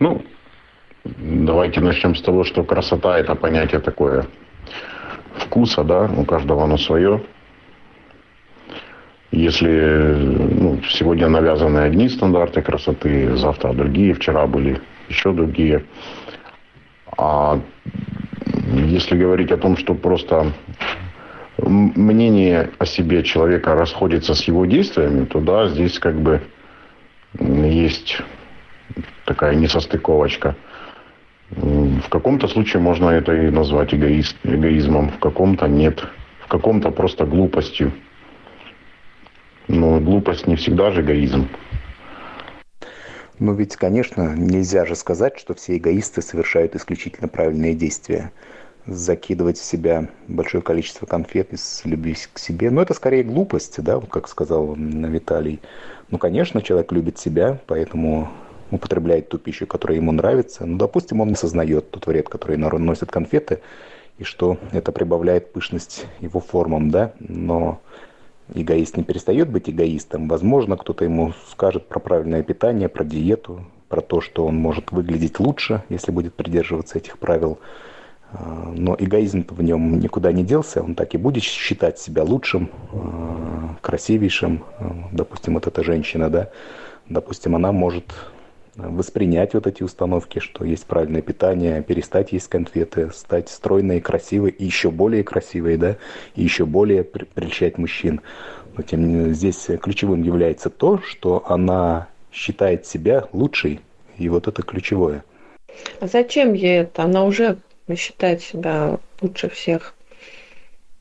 [0.00, 0.22] Ну,
[1.04, 4.26] давайте начнем с того, что красота– это понятие такое
[5.36, 7.22] вкуса, да, у каждого оно свое.
[9.30, 15.84] Если ну, сегодня навязаны одни стандарты красоты, завтра другие, вчера были еще другие.
[17.16, 17.60] А
[18.72, 20.52] если говорить о том, что просто
[21.58, 26.40] мнение о себе человека расходится с его действиями, то да, здесь как бы
[27.38, 28.20] есть
[29.24, 30.56] такая несостыковочка.
[31.50, 36.04] В каком-то случае можно это и назвать эгоист, эгоизмом, в каком-то нет,
[36.40, 37.92] в каком-то просто глупостью.
[39.68, 41.48] Но глупость не всегда же эгоизм.
[43.44, 48.32] Но ведь, конечно, нельзя же сказать, что все эгоисты совершают исключительно правильные действия.
[48.86, 52.70] Закидывать в себя большое количество конфет из любви к себе.
[52.70, 55.60] Но это скорее глупость, да, вот как сказал Виталий.
[56.08, 58.30] Ну, конечно, человек любит себя, поэтому
[58.70, 60.64] употребляет ту пищу, которая ему нравится.
[60.64, 63.60] Ну, допустим, он не сознает тот вред, который носят конфеты,
[64.16, 67.82] и что это прибавляет пышность его формам, да, но
[68.52, 70.28] эгоист не перестает быть эгоистом.
[70.28, 75.40] Возможно, кто-то ему скажет про правильное питание, про диету, про то, что он может выглядеть
[75.40, 77.58] лучше, если будет придерживаться этих правил.
[78.32, 82.70] А, но эгоизм в нем никуда не делся, он так и будет считать себя лучшим,
[82.92, 84.64] а, красивейшим.
[85.12, 86.50] Допустим, вот эта женщина, да,
[87.08, 88.12] допустим, она может
[88.76, 94.64] воспринять вот эти установки, что есть правильное питание, перестать есть конфеты, стать стройной, красивой и
[94.64, 95.96] еще более красивой, да,
[96.34, 98.20] и еще более прельщать мужчин.
[98.76, 103.80] Но тем здесь ключевым является то, что она считает себя лучшей,
[104.18, 105.24] и вот это ключевое.
[106.00, 107.02] А зачем ей это?
[107.04, 107.58] Она уже
[107.96, 109.94] считает себя лучше всех.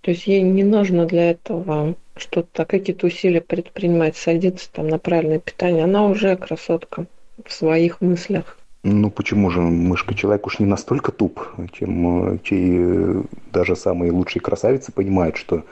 [0.01, 5.39] То есть ей не нужно для этого что-то, какие-то усилия предпринимать, садиться там на правильное
[5.39, 5.85] питание.
[5.85, 7.07] Она уже красотка
[7.45, 8.57] в своих мыслях.
[8.83, 14.41] Ну почему же мышка человек уж не настолько туп, чем чей э, даже самые лучшие
[14.41, 15.63] красавицы понимают, что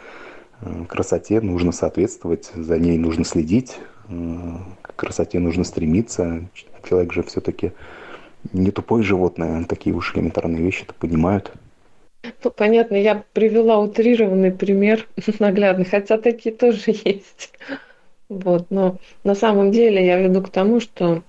[0.61, 4.13] э, красоте нужно соответствовать, за ней нужно следить, э,
[4.81, 6.45] к красоте нужно стремиться.
[6.87, 7.73] Человек же все-таки
[8.53, 11.51] не тупое животное, такие уж элементарные вещи-то понимают.
[12.43, 15.07] Ну, понятно, я привела утрированный пример
[15.39, 17.51] наглядный, хотя такие тоже есть.
[18.29, 21.23] Вот, но на самом деле я веду к тому, что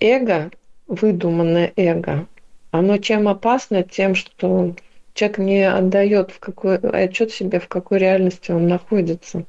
[0.00, 0.50] эго,
[0.86, 2.26] выдуманное эго,
[2.70, 4.74] оно чем опасно, тем, что
[5.14, 9.44] человек не отдает в какой, отчет себе, в какой реальности он находится.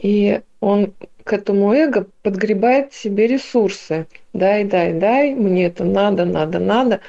[0.00, 0.94] И он
[1.24, 4.06] к этому эго подгребает себе ресурсы.
[4.32, 7.00] Дай, дай, дай, мне это надо, надо, надо.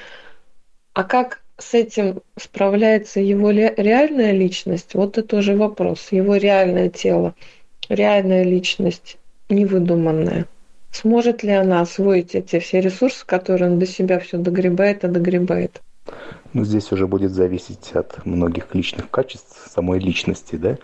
[0.93, 6.11] А как с этим справляется его реальная личность, вот это уже вопрос.
[6.11, 7.35] Его реальное тело,
[7.89, 9.17] реальная личность,
[9.49, 10.47] невыдуманная.
[10.91, 15.81] Сможет ли она освоить эти все ресурсы, которые он до себя все догребает и догребает?
[16.53, 20.77] Ну, здесь уже будет зависеть от многих личных качеств самой личности, да.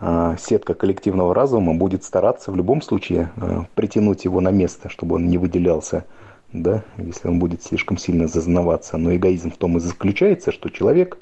[0.00, 5.16] А сетка коллективного разума будет стараться в любом случае а, притянуть его на место, чтобы
[5.16, 6.04] он не выделялся,
[6.52, 8.96] да, если он будет слишком сильно зазнаваться.
[8.96, 11.18] Но эгоизм в том и заключается, что человек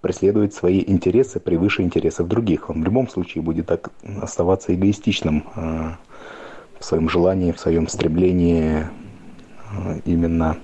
[0.00, 2.70] преследует свои интересы превыше интересов других.
[2.70, 3.90] Он в любом случае будет так
[4.22, 5.98] оставаться эгоистичным а,
[6.80, 8.86] в своем желании, в своем стремлении
[9.72, 10.56] э, именно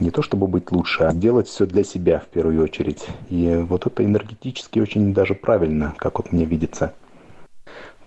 [0.00, 3.06] не то чтобы быть лучше, а делать все для себя в первую очередь.
[3.28, 6.94] И вот это энергетически очень даже правильно, как вот мне видится.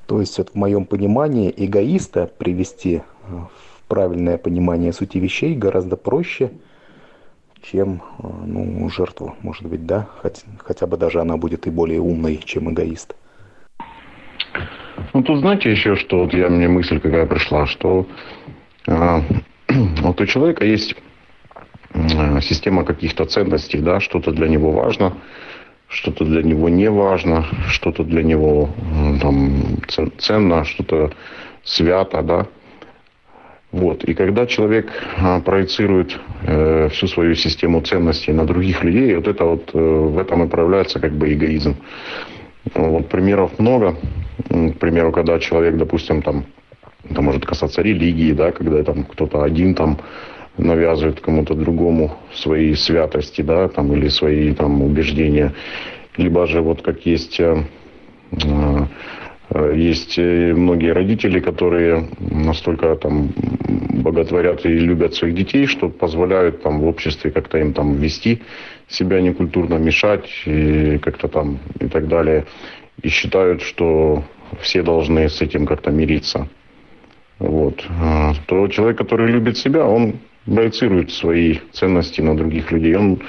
[0.08, 5.95] То есть вот в моем понимании эгоиста привести э, в правильное понимание сути вещей гораздо
[5.95, 6.51] проще,
[7.62, 12.01] чем э, ну, жертву, может быть, да, хотя, хотя бы даже она будет и более
[12.01, 13.15] умной, чем эгоист.
[15.13, 18.08] Ну, тут знаете еще, что вот я, мне мысль какая пришла, что
[18.88, 19.21] э,
[20.01, 20.95] вот у человека есть
[21.93, 25.17] э, система каких-то ценностей, да, что-то для него важно,
[25.88, 28.69] что-то для него не важно, что-то для него
[29.21, 29.79] там,
[30.17, 31.12] ценно, что-то
[31.63, 32.47] свято, да.
[33.75, 34.05] Вот.
[34.05, 39.43] И когда человек э, проецирует э, всю свою систему ценностей на других людей, вот это
[39.43, 41.75] вот э, в этом и проявляется как бы эгоизм.
[42.73, 43.97] Вот примеров много.
[44.50, 46.45] К примеру, когда человек, допустим, там,
[47.10, 50.00] это может касаться религии, да, когда там кто-то один там
[50.58, 55.54] навязывает кому-то другому свои святости, да, там, или свои там убеждения.
[56.17, 57.58] Либо же вот как есть э,
[58.32, 63.29] э, есть многие родители, которые настолько там
[64.06, 68.42] боготворят и любят своих детей, что позволяют там в обществе как-то им там вести
[68.88, 72.46] себя некультурно, мешать и как-то там и так далее.
[73.02, 74.23] И считают, что
[74.62, 76.48] все должны с этим как-то мириться.
[77.39, 77.85] Вот.
[78.02, 82.96] А то человек, который любит себя, он проецирует свои ценности на других людей.
[82.96, 83.21] Он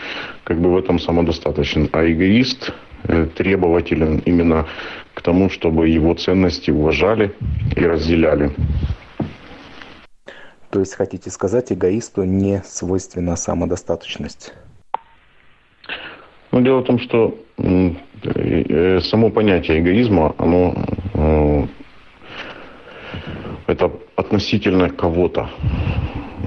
[0.45, 1.89] как бы в этом самодостаточен.
[1.93, 2.73] А эгоист
[3.05, 4.67] э, требователен именно
[5.15, 7.33] к тому, чтобы его ценности уважали
[7.75, 8.53] и разделяли.
[10.71, 14.53] То есть, хотите сказать, эгоисту не свойственна самодостаточность?
[16.53, 20.75] Ну, дело в том, что э, само понятие эгоизма, оно
[21.15, 21.67] э,
[23.67, 25.51] это относительно кого-то,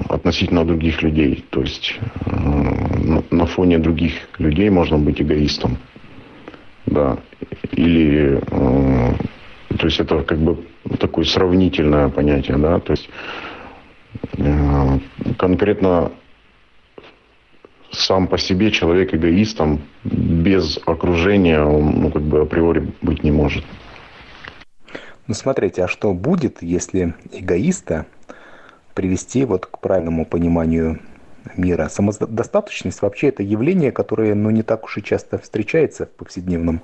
[0.08, 1.44] относительно других людей.
[1.50, 5.76] То есть э, на фоне других людей можно быть эгоистом.
[6.86, 7.18] Да.
[7.72, 8.40] Или
[9.78, 10.58] то есть это как бы
[10.98, 13.08] такое сравнительное понятие, да, то есть
[15.38, 16.10] конкретно
[17.92, 23.64] сам по себе человек эгоистом без окружения он ну, как бы априори быть не может.
[25.26, 28.06] Ну смотрите, а что будет, если эгоиста
[28.94, 31.00] привести вот к правильному пониманию
[31.56, 31.88] мира?
[31.88, 36.82] Самодостаточность вообще это явление, которое ну, не так уж и часто встречается в повседневном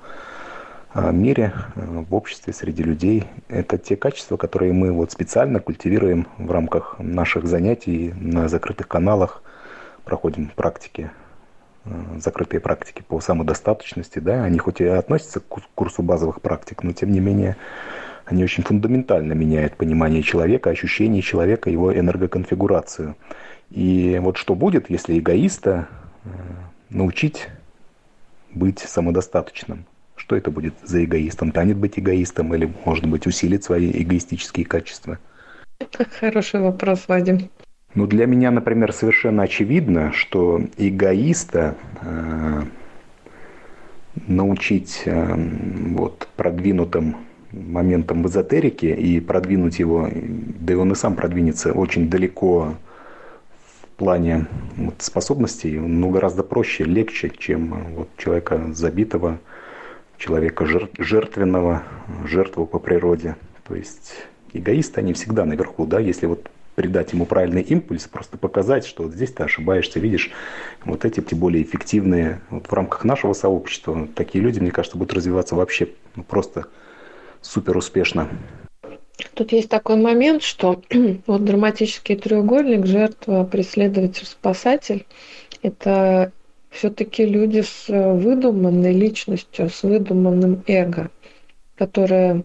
[0.93, 3.25] а, мире, а, в обществе, среди людей.
[3.49, 9.43] Это те качества, которые мы вот специально культивируем в рамках наших занятий на закрытых каналах–
[10.07, 11.11] проходим практики,
[11.85, 16.93] э, закрытые практики по самодостаточности, да, они хоть и относятся к курсу базовых практик, но
[16.93, 17.57] тем не менее
[18.25, 23.15] они очень фундаментально меняют понимание человека, ощущение человека, его энергоконфигурацию.
[23.69, 25.87] И вот что будет, если эгоиста
[26.23, 26.29] э,
[26.89, 27.47] научить
[28.53, 29.85] быть самодостаточным?
[30.15, 31.41] Что это будет за эгоист?
[31.41, 35.19] Он станет быть эгоистом или, может быть, усилит свои эгоистические качества?
[36.19, 37.49] Хороший вопрос, Вадим.
[37.97, 42.61] Ну, для меня, например, совершенно очевидно, что эгоиста э,
[44.27, 45.35] научить э,
[45.95, 47.15] вот, продвинутым
[47.51, 52.75] моментом в эзотерике и продвинуть его, да и он и сам продвинется очень далеко
[53.65, 54.45] в плане
[54.75, 59.39] вот, способностей, ну, гораздо проще, легче, чем вот, человека забитого,
[60.19, 60.67] человека
[60.99, 61.81] жертвенного,
[62.25, 63.37] жертву по природе.
[63.67, 64.13] То есть
[64.53, 69.13] эгоисты, они всегда наверху, да, если вот придать ему правильный импульс, просто показать, что вот
[69.13, 70.29] здесь ты ошибаешься, видишь,
[70.85, 72.39] вот эти те более эффективные.
[72.51, 75.89] Вот в рамках нашего сообщества такие люди, мне кажется, будут развиваться вообще
[76.27, 76.67] просто
[77.41, 78.29] супер успешно.
[79.33, 80.83] Тут есть такой момент, что
[81.25, 85.07] вот драматический треугольник, жертва, преследователь, спасатель,
[85.63, 86.31] это
[86.69, 91.09] все-таки люди с выдуманной личностью, с выдуманным эго,
[91.75, 92.43] которое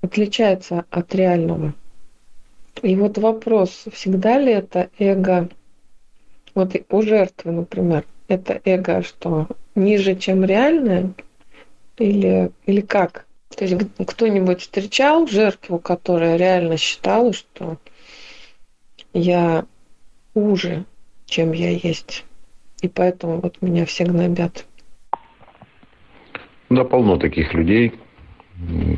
[0.00, 1.74] отличается от реального.
[2.82, 5.48] И вот вопрос, всегда ли это эго,
[6.54, 11.12] вот у жертвы, например, это эго что, ниже, чем реальное?
[11.98, 13.26] Или, или как?
[13.56, 17.78] То есть кто-нибудь встречал жертву, которая реально считала, что
[19.12, 19.64] я
[20.34, 20.84] уже,
[21.26, 22.24] чем я есть.
[22.82, 24.66] И поэтому вот меня все гнобят.
[26.68, 27.94] Да, полно таких людей,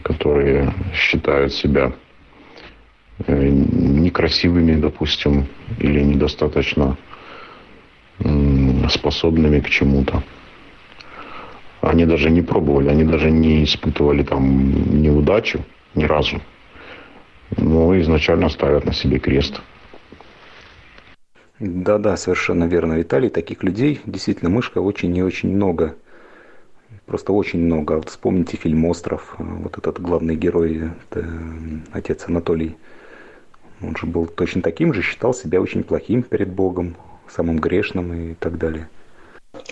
[0.03, 1.93] которые считают себя
[3.29, 5.47] некрасивыми, допустим,
[5.79, 6.97] или недостаточно
[8.89, 10.23] способными к чему-то.
[11.81, 15.65] Они даже не пробовали, они даже не испытывали там неудачу
[15.95, 16.41] ни разу.
[17.57, 19.61] Но изначально ставят на себе крест.
[21.59, 23.31] Да-да, совершенно верно, Виталий.
[23.31, 25.95] Таких людей, действительно, мышка очень и очень много.
[27.07, 27.95] Просто очень много.
[27.95, 29.37] Вот вспомните фильм «Остров».
[29.39, 30.91] Вот этот главный герой,
[31.93, 32.77] отец Анатолий
[33.83, 36.97] он же был точно таким же, считал себя очень плохим перед Богом,
[37.29, 38.89] самым грешным и так далее.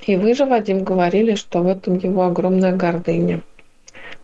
[0.07, 3.43] И вы же, Вадим, говорили, что в этом его огромная гордыня.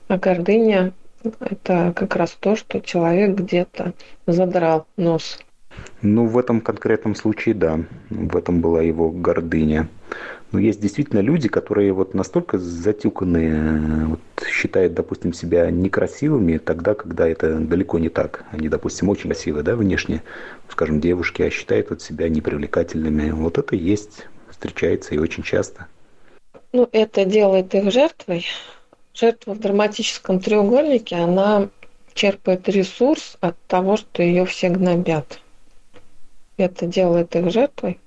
[0.09, 0.93] А гордыня–
[1.41, 3.93] это как раз то, что человек где-то
[4.27, 5.39] задрал нос.
[6.03, 7.81] Ну, в этом конкретном случае, да.
[8.11, 9.89] В этом была его гордыня.
[10.53, 17.29] Но есть действительно люди, которые вот настолько затюканные, вот, считают, допустим, себя некрасивыми тогда, когда
[17.29, 18.45] это далеко не так.
[18.51, 20.23] Они, допустим, очень красивые, да, внешне,
[20.69, 23.31] скажем, девушки, а считают вот себя непривлекательными.
[23.31, 25.87] Вот это есть, встречается и очень часто.
[26.73, 28.45] Ну, это делает их жертвой.
[29.15, 31.69] Жертва в драматическом треугольнике, она
[32.15, 35.41] черпает ресурс от того, что ее все гнобят.
[36.57, 37.99] Это делает их жертвой.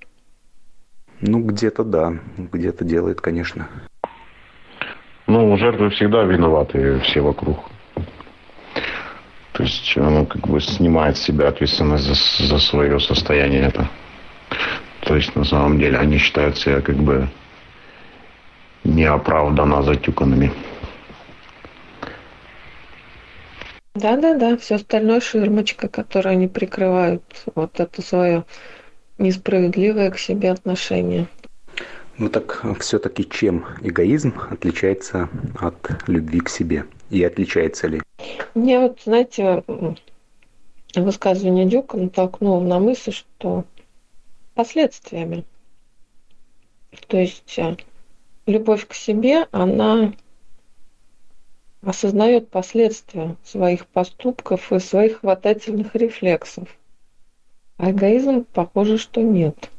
[1.26, 3.70] Ну, где-то да, где-то делает, конечно.
[5.26, 7.60] Ну, жертвы всегда виноваты все вокруг.
[9.54, 13.88] То есть он как бы снимает с себя ответственность за, за свое состояние это.
[15.06, 17.30] То есть на самом деле они считают себя как бы
[18.84, 20.52] неоправданно затюканными.
[23.96, 27.24] Да-да-да, все остальное ширмочка, которую они прикрывают,
[27.56, 28.44] вот это свое
[29.24, 31.28] несправедливое к себе отношение.
[32.20, 36.86] Ну так все-таки чем эгоизм отличается от любви к себе?
[37.10, 38.02] И отличается ли?
[38.54, 39.64] Мне вот, знаете,
[40.96, 43.66] высказывание Дюка натолкнуло на мысль, что
[44.54, 45.44] последствиями.
[47.08, 47.76] То есть э,
[48.46, 50.14] любовь к себе, она
[51.82, 56.68] осознает последствия своих поступков и своих хватательных рефлексов.
[57.78, 59.70] А эгоизм, похоже, что нет.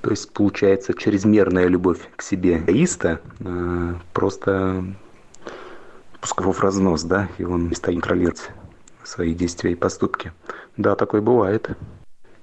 [0.00, 4.84] То есть, получается, чрезмерная любовь к себе эгоиста э, просто
[6.20, 8.50] пусков разнос, да, и он не стал контролировать
[9.04, 10.32] свои действия и поступки.
[10.76, 11.70] Да, такое бывает.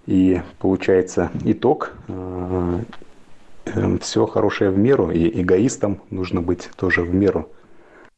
[0.05, 2.79] И получается итог э,
[3.65, 7.49] э, все хорошее в меру, и эгоистам нужно быть тоже в меру.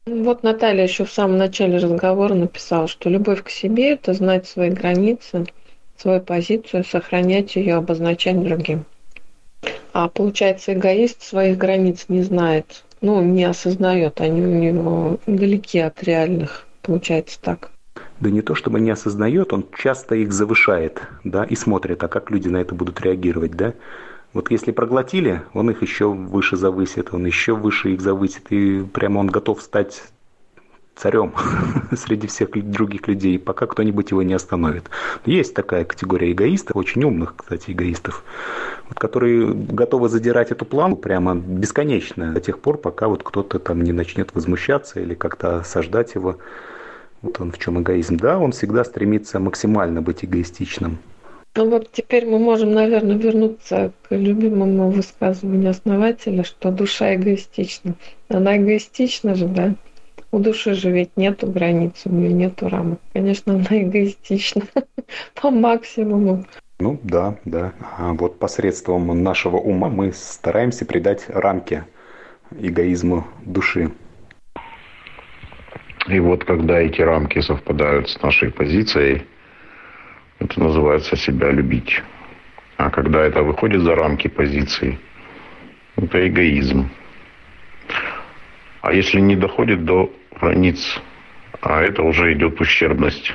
[0.06, 4.70] Вот Наталья еще в самом начале разговора написала, что любовь к себе– это знать свои
[4.70, 5.46] границы,
[5.98, 8.84] свою позицию, сохранять ее, обозначать другим.
[9.92, 16.02] А получается, эгоист своих границ не знает, ну, не осознает, они у него далеки от
[16.02, 17.70] реальных, получается так.
[18.20, 22.30] Да не то чтобы не осознает, он часто их завышает, да, и смотрит, а как
[22.30, 23.74] люди на это будут реагировать, да.
[24.32, 29.20] Вот если проглотили, он их еще выше завысит, он еще выше их завысит, и прямо
[29.20, 30.02] он готов стать
[30.98, 31.32] царем
[31.96, 34.90] среди всех других людей, пока кто-нибудь его не остановит.
[35.24, 38.24] Есть такая категория эгоистов, очень умных, кстати, эгоистов,
[38.88, 43.82] вот, которые готовы задирать эту планку прямо бесконечно до тех пор, пока вот кто-то там
[43.82, 46.36] не начнет возмущаться или как-то осаждать его.
[47.22, 48.16] Вот он в чем эгоизм.
[48.16, 50.98] Да, он всегда стремится максимально быть эгоистичным.
[51.56, 57.94] Ну вот теперь мы можем, наверное, вернуться к любимому высказыванию основателя, что душа эгоистична.
[58.28, 59.74] Она эгоистична же, да?
[60.30, 63.00] У души же ведь нету границ, у нее нету рамок.
[63.12, 64.62] Конечно, она эгоистична
[65.34, 66.44] по максимуму.
[66.80, 67.72] Ну да, да.
[67.96, 71.84] А вот посредством нашего ума мы стараемся придать рамки
[72.50, 73.90] эгоизму души.
[76.08, 79.24] И вот когда эти рамки совпадают с нашей позицией,
[80.38, 82.02] это называется себя любить.
[82.76, 84.98] А когда это выходит за рамки позиции,
[85.96, 86.88] это эгоизм.
[88.80, 90.10] А если не доходит до
[90.40, 90.98] границ,
[91.60, 93.32] а это уже идет ущербность,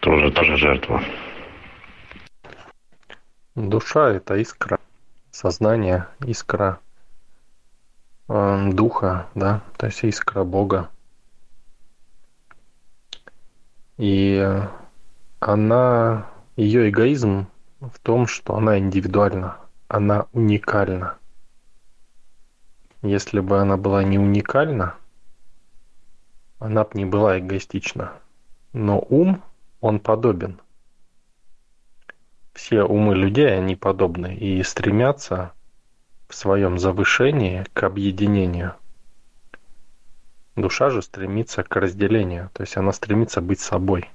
[0.00, 1.02] тоже та же жертва.
[3.56, 4.78] Душа– это искра,
[5.30, 6.78] сознание, искра
[8.28, 10.90] э, духа, да, то есть искра Бога.
[13.96, 14.46] И
[15.40, 17.46] она, ее эгоизм
[17.80, 19.56] в том, что она индивидуальна,
[19.88, 21.16] она уникальна.
[23.02, 24.94] Если бы она была не уникальна,
[26.58, 28.12] она бы не была эгоистична.
[28.72, 29.42] Но ум,
[29.80, 30.60] он подобен–
[32.56, 35.52] все умы людей, они подобны и стремятся
[36.26, 38.74] в своем завышении к объединению.
[40.56, 44.10] Душа же стремится к разделению, то есть она стремится быть собой.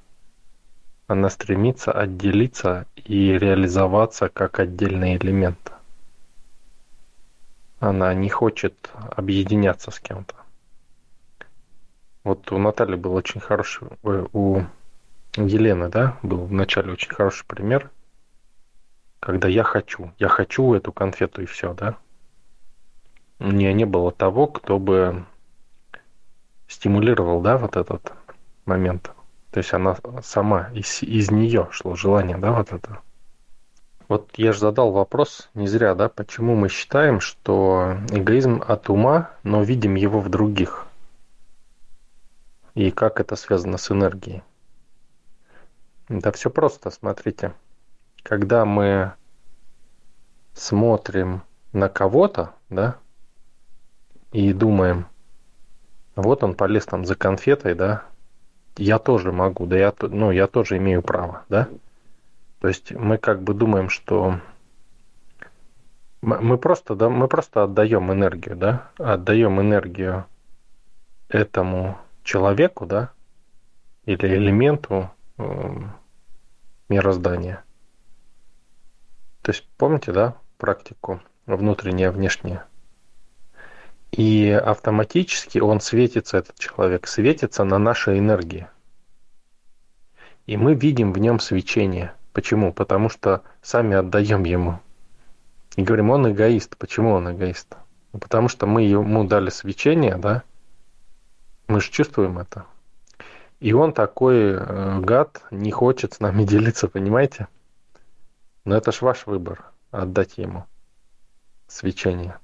[1.06, 5.72] Она стремится отделиться и реализоваться как отдельный элемент.
[7.82, 10.36] Она не хочет объединяться с кем-то.
[12.24, 14.62] Вот у Натальи был очень хороший, э, у
[15.36, 17.92] Елены, да, был вначале очень хороший пример–
[19.22, 20.12] когда я хочу.
[20.18, 21.96] Я хочу эту конфету и все, да?
[23.40, 25.26] У нее не было того, кто бы
[26.68, 28.14] стимулировал, да, вот этот
[28.66, 29.12] момент.
[29.52, 33.00] То есть она сама, из, из нее шло желание, да, вот это.
[34.12, 39.32] Вот я же задал вопрос не зря, да, почему мы считаем, что эгоизм от ума,
[39.44, 40.86] но видим его в других.
[42.76, 44.44] И как это связано с энергией.
[46.10, 47.54] Да все просто, смотрите
[48.22, 49.14] когда мы
[50.54, 52.98] смотрим на кого-то, да,
[54.34, 55.06] и думаем,
[56.18, 58.04] вот он полез там за конфетой, да,
[58.76, 61.70] я тоже могу, да я, ну, я тоже имею право, да.
[62.62, 64.40] То есть мы как бы думаем, что
[66.22, 70.26] мы просто, да, мы просто отдаем энергию, да, отдаем энергию
[71.28, 73.12] этому человеку, да,
[74.06, 75.44] или элементу э,
[76.88, 77.64] мироздания–
[79.42, 82.64] то есть помните, да, практику внутреннее, внешнее?
[84.12, 88.68] И автоматически он светится, этот человек, светится на нашей энергии.
[90.46, 92.14] И мы видим в нем свечение.
[92.34, 92.72] Почему?
[92.74, 94.80] Потому что сами отдаем ему.
[95.76, 96.78] И говорим, он эгоист.
[96.78, 97.76] Почему он эгоист?
[98.14, 100.44] Ну, потому что мы ему дали свечение, да?
[101.68, 102.66] Мы же чувствуем это.
[103.60, 107.48] И он такой э, гад, не хочет с нами делиться, понимаете?
[108.66, 110.66] Но это ж ваш выбор, отдать ему
[111.68, 112.38] свечение.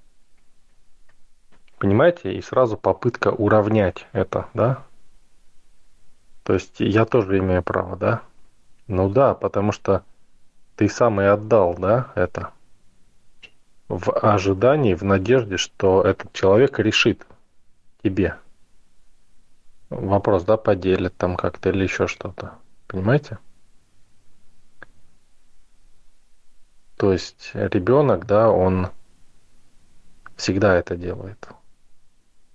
[1.79, 2.33] Понимаете?
[2.33, 4.83] И сразу попытка уравнять это, да?
[6.43, 8.21] То есть я тоже имею право, да?
[8.88, 10.03] Ну да, потому что
[10.75, 12.51] ты сам и отдал, да, это.
[13.89, 17.25] В ожидании, в надежде, что этот человек решит
[18.03, 18.38] тебе.
[19.89, 22.55] Вопрос, да, поделит там как-то или еще что-то.
[22.88, 23.39] Понимаете?
[26.97, 28.89] То есть ребенок, да, он
[30.35, 31.47] всегда это делает.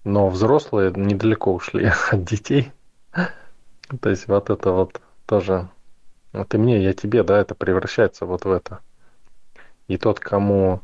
[0.05, 2.73] Но взрослые недалеко ушли от детей.
[4.01, 5.69] То есть вот это вот тоже
[6.33, 8.81] вот и мне, я тебе, да, это превращается вот в это.
[9.89, 10.81] И тот, кому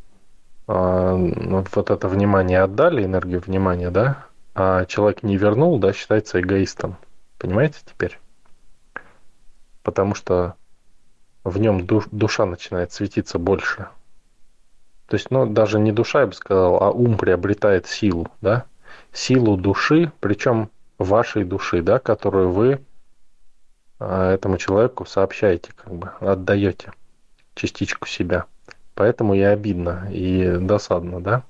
[0.67, 6.97] э, вот это внимание отдали, энергию внимания, да, а человек не вернул, да, считается эгоистом.
[7.39, 8.19] Понимаете теперь?
[9.83, 10.55] Потому что
[11.45, 13.89] в нем душ, душа начинает светиться больше.
[15.07, 18.67] То есть, ну, даже не душа, я бы сказал, а ум приобретает силу, да?
[19.13, 22.79] Силу души, причем вашей души, да, которую вы а,
[24.01, 26.93] этому человеку сообщаете, как бы, отдаете
[27.55, 28.47] частичку себя.
[28.95, 31.43] Поэтому и обидно, и досадно, да?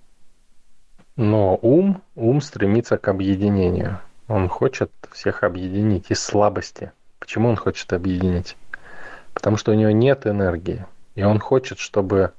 [1.17, 3.99] Но ум, ум стремится к объединению.
[4.29, 6.93] Он хочет всех объединить из слабости.
[7.19, 8.57] Почему он хочет объединить?
[9.35, 10.87] Потому что у него нет энергии.
[11.15, 12.33] И он хочет, чтобы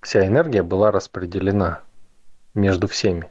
[0.00, 1.80] вся энергия была распределена
[2.54, 3.30] между всеми.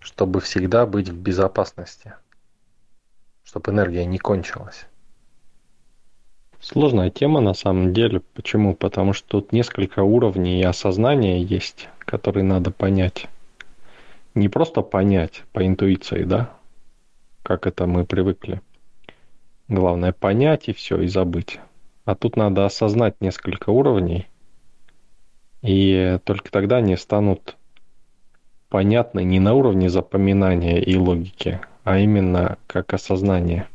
[0.00, 2.14] Чтобы всегда быть в безопасности
[3.48, 4.86] чтобы энергия не кончилась.
[6.60, 8.20] Сложная тема на самом деле.
[8.34, 8.74] Почему?
[8.74, 13.26] Потому что тут несколько уровней осознания есть, которые надо понять.
[14.34, 16.52] Не просто понять по интуиции, да,
[17.42, 18.60] как это мы привыкли.
[19.68, 21.58] Главное понять и все, и забыть.
[22.04, 24.26] А тут надо осознать несколько уровней,
[25.62, 27.56] и только тогда они станут
[28.68, 33.66] понятны не на уровне запоминания и логики, а именно как осознание.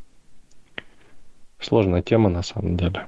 [1.59, 3.07] Сложная тема на самом деле.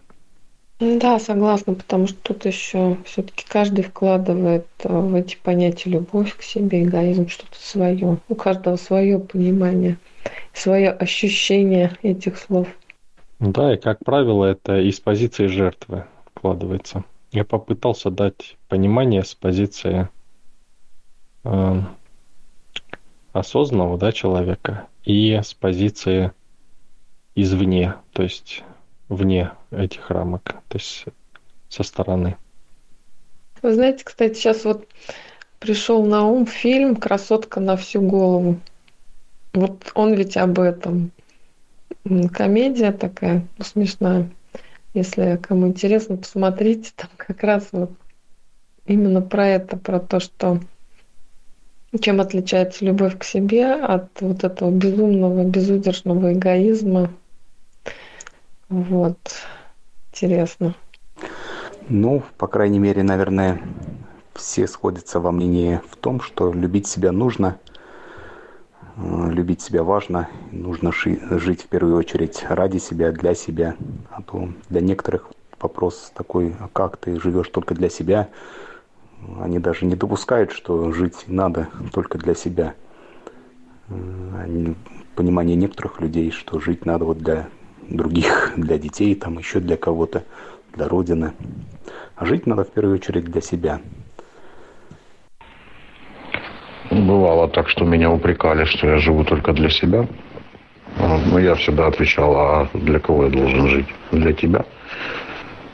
[0.80, 6.41] Да, согласна, потому что тут еще все-таки каждый вкладывает э, в эти понятия любовь к
[6.41, 8.18] себе, эгоизм, что-то свое.
[8.28, 9.97] У каждого свое понимание,
[10.53, 12.68] свое ощущение этих слов.
[13.39, 17.03] Да, и как правило, это из позиции жертвы вкладывается.
[17.32, 20.10] Я попытался дать понимание с позиции
[21.43, 21.82] э,
[23.34, 26.32] осознанного да, человека и с позиции
[27.36, 28.64] извне, то есть
[29.08, 31.06] вне этих рамок, то есть
[31.70, 32.38] со стороны.
[33.62, 34.88] Вы знаете, кстати, сейчас вот
[35.60, 38.60] пришел на ум фильм «Красотка на всю голову».
[39.53, 41.12] Вот он ведь об этом.
[42.32, 44.30] Комедия такая, ну, смешная.
[44.93, 47.91] Если кому интересно, посмотрите, там как раз вот
[48.86, 50.60] именно про это, про то, что
[52.00, 57.12] чем отличается любовь к себе от вот этого безумного, безудержного эгоизма?
[58.70, 59.18] Вот.
[60.12, 60.76] Интересно.
[61.88, 63.62] Ну, по крайней мере, наверное,
[64.34, 67.60] все сходятся во мнении в том, что любить себя нужно,
[68.98, 73.76] э, любить себя важно, нужно жить в первую очередь ради себя, для себя.
[74.10, 75.30] А то для некоторых
[75.60, 78.30] вопрос такой, а как ты живешь только для себя,
[79.41, 82.74] они даже не допускают, что жить надо только для себя.
[83.89, 84.76] Они,
[85.16, 87.47] понимание некоторых людей, что жить надо вот для
[87.89, 90.24] других, для детей, там еще для кого-то,
[90.74, 91.34] для Родины.
[92.16, 93.82] А жить надо в первую очередь для себя.
[96.91, 100.07] Бывало так, что меня упрекали, что я живу только для себя.
[100.97, 103.88] Но я всегда отвечал, а для кого я должен жить?
[104.11, 104.66] Для тебя.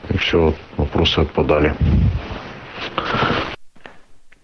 [0.08, 1.74] И все, вопросы отпадали.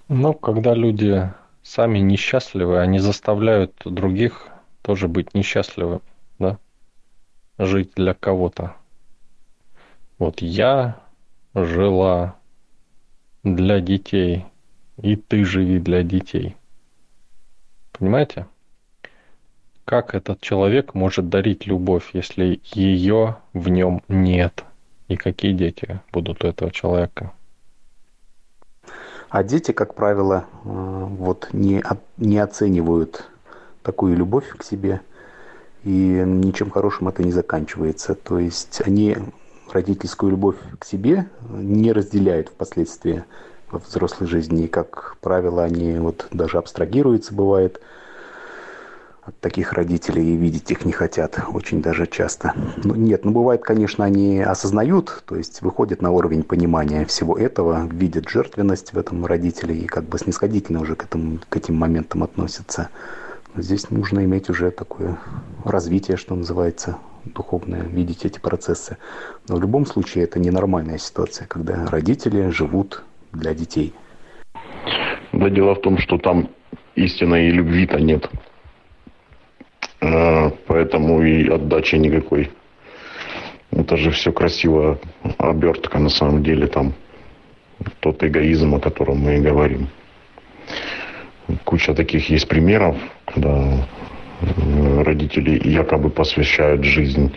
[0.08, 1.30] Ну, когда люди
[1.62, 4.48] сами несчастливы, они заставляют других
[4.82, 6.00] тоже быть несчастливым,
[6.38, 6.58] да?
[7.58, 8.74] Жить для кого-то.
[10.18, 10.98] Вот я
[11.54, 12.36] жила
[13.44, 14.46] для детей,
[15.02, 16.56] и ты живи для детей.
[17.92, 18.46] Понимаете?
[19.84, 24.64] Как этот человек может дарить любовь, если ее в нем нет?
[25.08, 27.32] И какие дети будут у этого человека?
[29.30, 31.84] А дети, как правило, э, вот не,
[32.16, 33.28] не оценивают
[33.82, 35.02] такую любовь к себе,
[35.84, 38.14] и ничем хорошим это не заканчивается.
[38.14, 39.16] То есть они
[39.70, 43.24] родительскую любовь к себе не разделяют впоследствии
[43.70, 44.64] во взрослой жизни.
[44.64, 47.80] И, как правило, они вот даже абстрагируются, бывает,
[49.28, 52.54] от таких родителей и видеть их не хотят очень даже часто.
[52.82, 57.86] Ну, нет, ну бывает, конечно, они осознают, то есть выходят на уровень понимания всего этого,
[57.92, 62.22] видят жертвенность в этом родителе и как бы снисходительно уже к, этому, к этим моментам
[62.22, 62.88] относятся.
[63.54, 65.18] здесь нужно иметь уже такое
[65.64, 68.96] развитие, что называется, духовное, видеть эти процессы.
[69.46, 73.02] Но в любом случае это ненормальная ситуация, когда родители живут
[73.32, 73.92] для детей.
[75.32, 76.48] Да дело в том, что там
[76.94, 78.30] истинной любви-то нет.
[80.00, 82.50] А, поэтому и отдачи никакой.
[83.70, 84.98] Это же все красиво
[85.38, 86.94] обертка на самом деле там
[88.00, 89.88] тот эгоизм, о котором мы и говорим.
[91.64, 93.86] Куча таких есть примеров, когда
[94.40, 97.34] э, родители якобы посвящают жизнь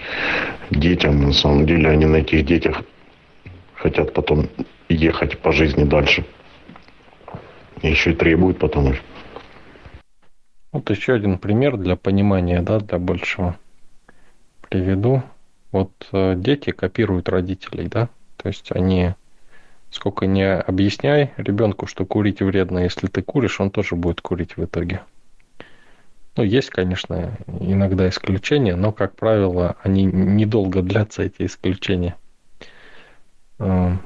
[0.69, 1.21] детям.
[1.21, 2.83] На самом деле они на этих детях
[3.75, 4.47] хотят потом
[4.89, 6.25] ехать по жизни дальше.
[7.81, 9.10] Еще и требуют потому что.
[10.71, 13.57] Вот еще один пример для понимания, да, для большего.
[14.69, 15.21] Приведу.
[15.71, 19.13] Вот э, дети копируют родителей, да, то есть они
[19.89, 24.63] сколько не объясняй ребенку, что курить вредно, если ты куришь, он тоже будет курить в
[24.63, 25.01] итоге.
[26.37, 32.15] Ну, есть, конечно, иногда исключения, но, как правило, они недолго длятся, эти исключения.
[33.59, 33.97] Э,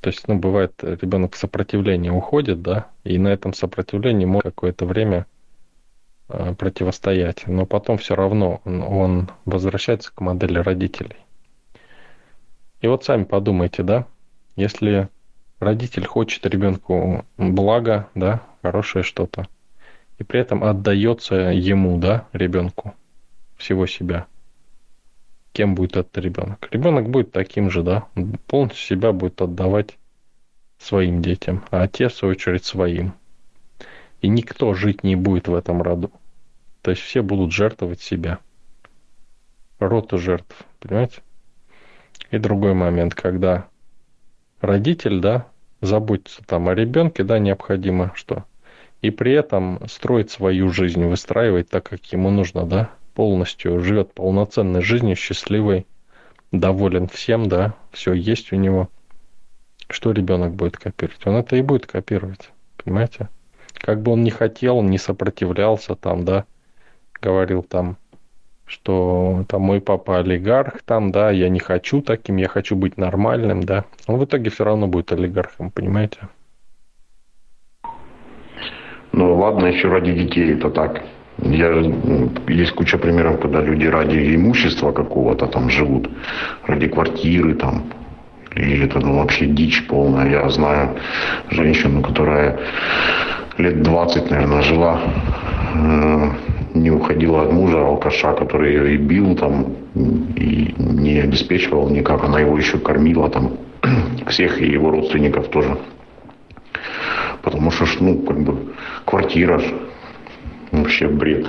[0.00, 4.86] то есть, ну, бывает, ребенок в сопротивление уходит, да, и на этом сопротивлении может какое-то
[4.86, 5.26] время
[6.28, 11.16] противостоять, но потом все равно он, возвращается к модели родителей.
[12.80, 14.06] И вот сами подумайте, да,
[14.56, 15.08] если
[15.60, 19.46] родитель хочет ребенку блага, да, хорошее что-то,
[20.18, 22.94] и при этом отдается ему, да, ребенку,
[23.56, 24.26] всего себя.
[25.52, 26.68] Кем будет этот ребенок?
[26.70, 28.06] Ребенок будет таким же, да,
[28.46, 29.96] полностью себя будет отдавать
[30.78, 33.14] своим детям, а отец, в свою очередь, своим.
[34.20, 36.10] И никто жить не будет в этом роду.
[36.82, 38.38] То есть все будут жертвовать себя.
[39.78, 41.22] Род жертв, понимаете?
[42.30, 43.68] И другой момент, когда
[44.60, 45.46] родитель, да,
[45.80, 48.44] заботится там о ребенке, да, необходимо что?
[49.02, 54.82] И при этом строить свою жизнь, выстраивать так, как ему нужно, да, полностью живет полноценной
[54.82, 55.86] жизнью, счастливой,
[56.52, 58.88] доволен всем, да, все есть у него.
[59.88, 61.26] Что ребенок будет копировать?
[61.26, 62.50] Он это и будет копировать,
[62.82, 63.28] понимаете?
[63.80, 66.44] Как бы он не хотел, не сопротивлялся там, да,
[67.20, 67.96] говорил там,
[68.66, 73.62] что там мой папа олигарх, там, да, я не хочу таким, я хочу быть нормальным,
[73.62, 73.84] да.
[74.06, 76.18] Он в итоге все равно будет олигархом, понимаете?
[79.12, 81.02] Ну ладно, еще ради детей это так.
[81.38, 81.68] Я,
[82.48, 86.10] есть куча примеров, когда люди ради имущества какого-то там живут,
[86.66, 87.92] ради квартиры там,
[88.54, 90.28] или это ну, вообще дичь полная.
[90.30, 90.96] Я знаю
[91.50, 92.58] женщину, которая
[93.58, 95.00] лет 20, наверное, жила
[95.74, 96.30] э,
[96.74, 102.24] не уходила от мужа, алкаша, который ее и бил там, и не обеспечивал никак.
[102.24, 103.58] Она его еще кормила там,
[104.26, 105.78] всех и его родственников тоже.
[107.42, 109.60] Потому что, ну, как бы, квартира,
[110.72, 111.46] вообще бред.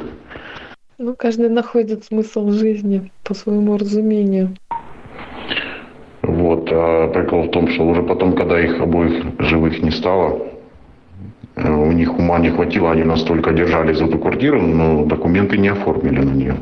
[0.99, 4.55] Ну, каждый находит смысл жизни по своему разумению.
[6.21, 10.41] Вот, а прикол в том, что уже потом, когда их обоих живых не стало,
[11.57, 16.19] у них ума не хватило, они настолько держались за эту квартиру, но документы не оформили
[16.19, 16.55] на нее.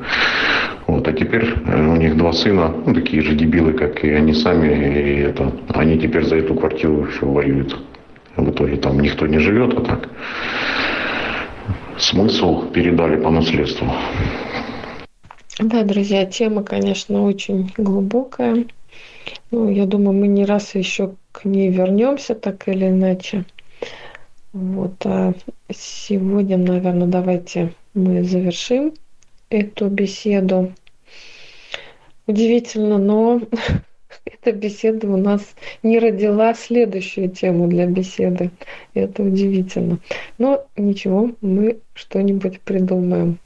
[0.88, 4.34] Вот, а теперь э, у них два сына, ну, такие же дебилы, как и они
[4.34, 7.78] сами, и это, они теперь за эту квартиру еще воюют.
[8.36, 10.10] В итоге там никто не живет, а так
[11.98, 13.88] смысл передали по наследству.
[15.60, 18.66] Да, друзья, тема, конечно, очень глубокая.
[19.52, 23.46] Ну, я думаю, мы не раз еще к ней вернемся, так или иначе.
[24.56, 25.34] Вот, а
[25.70, 28.94] сегодня, наверное, давайте мы завершим
[29.50, 30.72] эту беседу.
[32.26, 33.42] Удивительно, но
[34.26, 35.42] эта беседа у нас
[35.84, 38.50] не родила следующую тему для беседы.
[38.94, 40.00] Это удивительно.
[40.38, 43.40] Но ничего, мы что-нибудь придумаем.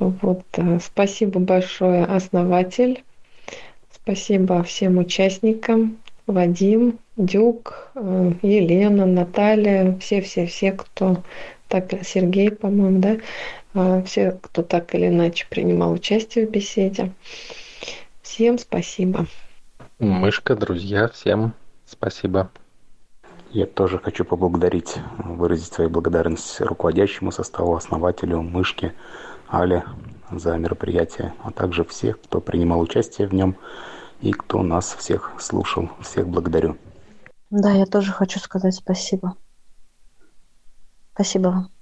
[0.00, 3.04] Вот, а, спасибо большое, основатель.
[3.92, 5.98] Спасибо всем участникам.
[6.26, 11.22] Вадим, Дюк, э, Елена, Наталья, все-все-все, кто
[11.68, 13.16] так, Сергей, по-моему, да,
[13.74, 17.12] э, все, кто так или иначе принимал участие в беседе.
[18.22, 19.26] Всем спасибо.
[19.98, 21.54] Мышка, друзья, всем
[21.86, 22.50] спасибо.
[23.52, 28.92] Я тоже хочу поблагодарить, выразить свою благодарность руководящему составу, основателю Мышки,
[29.48, 29.82] Але
[30.32, 33.56] за мероприятие, а также всех, кто принимал участие в нем
[34.20, 35.90] и кто нас всех слушал.
[36.00, 36.76] Всех благодарю.
[37.50, 39.36] Да, я тоже хочу сказать спасибо.
[41.14, 41.75] Спасибо вам.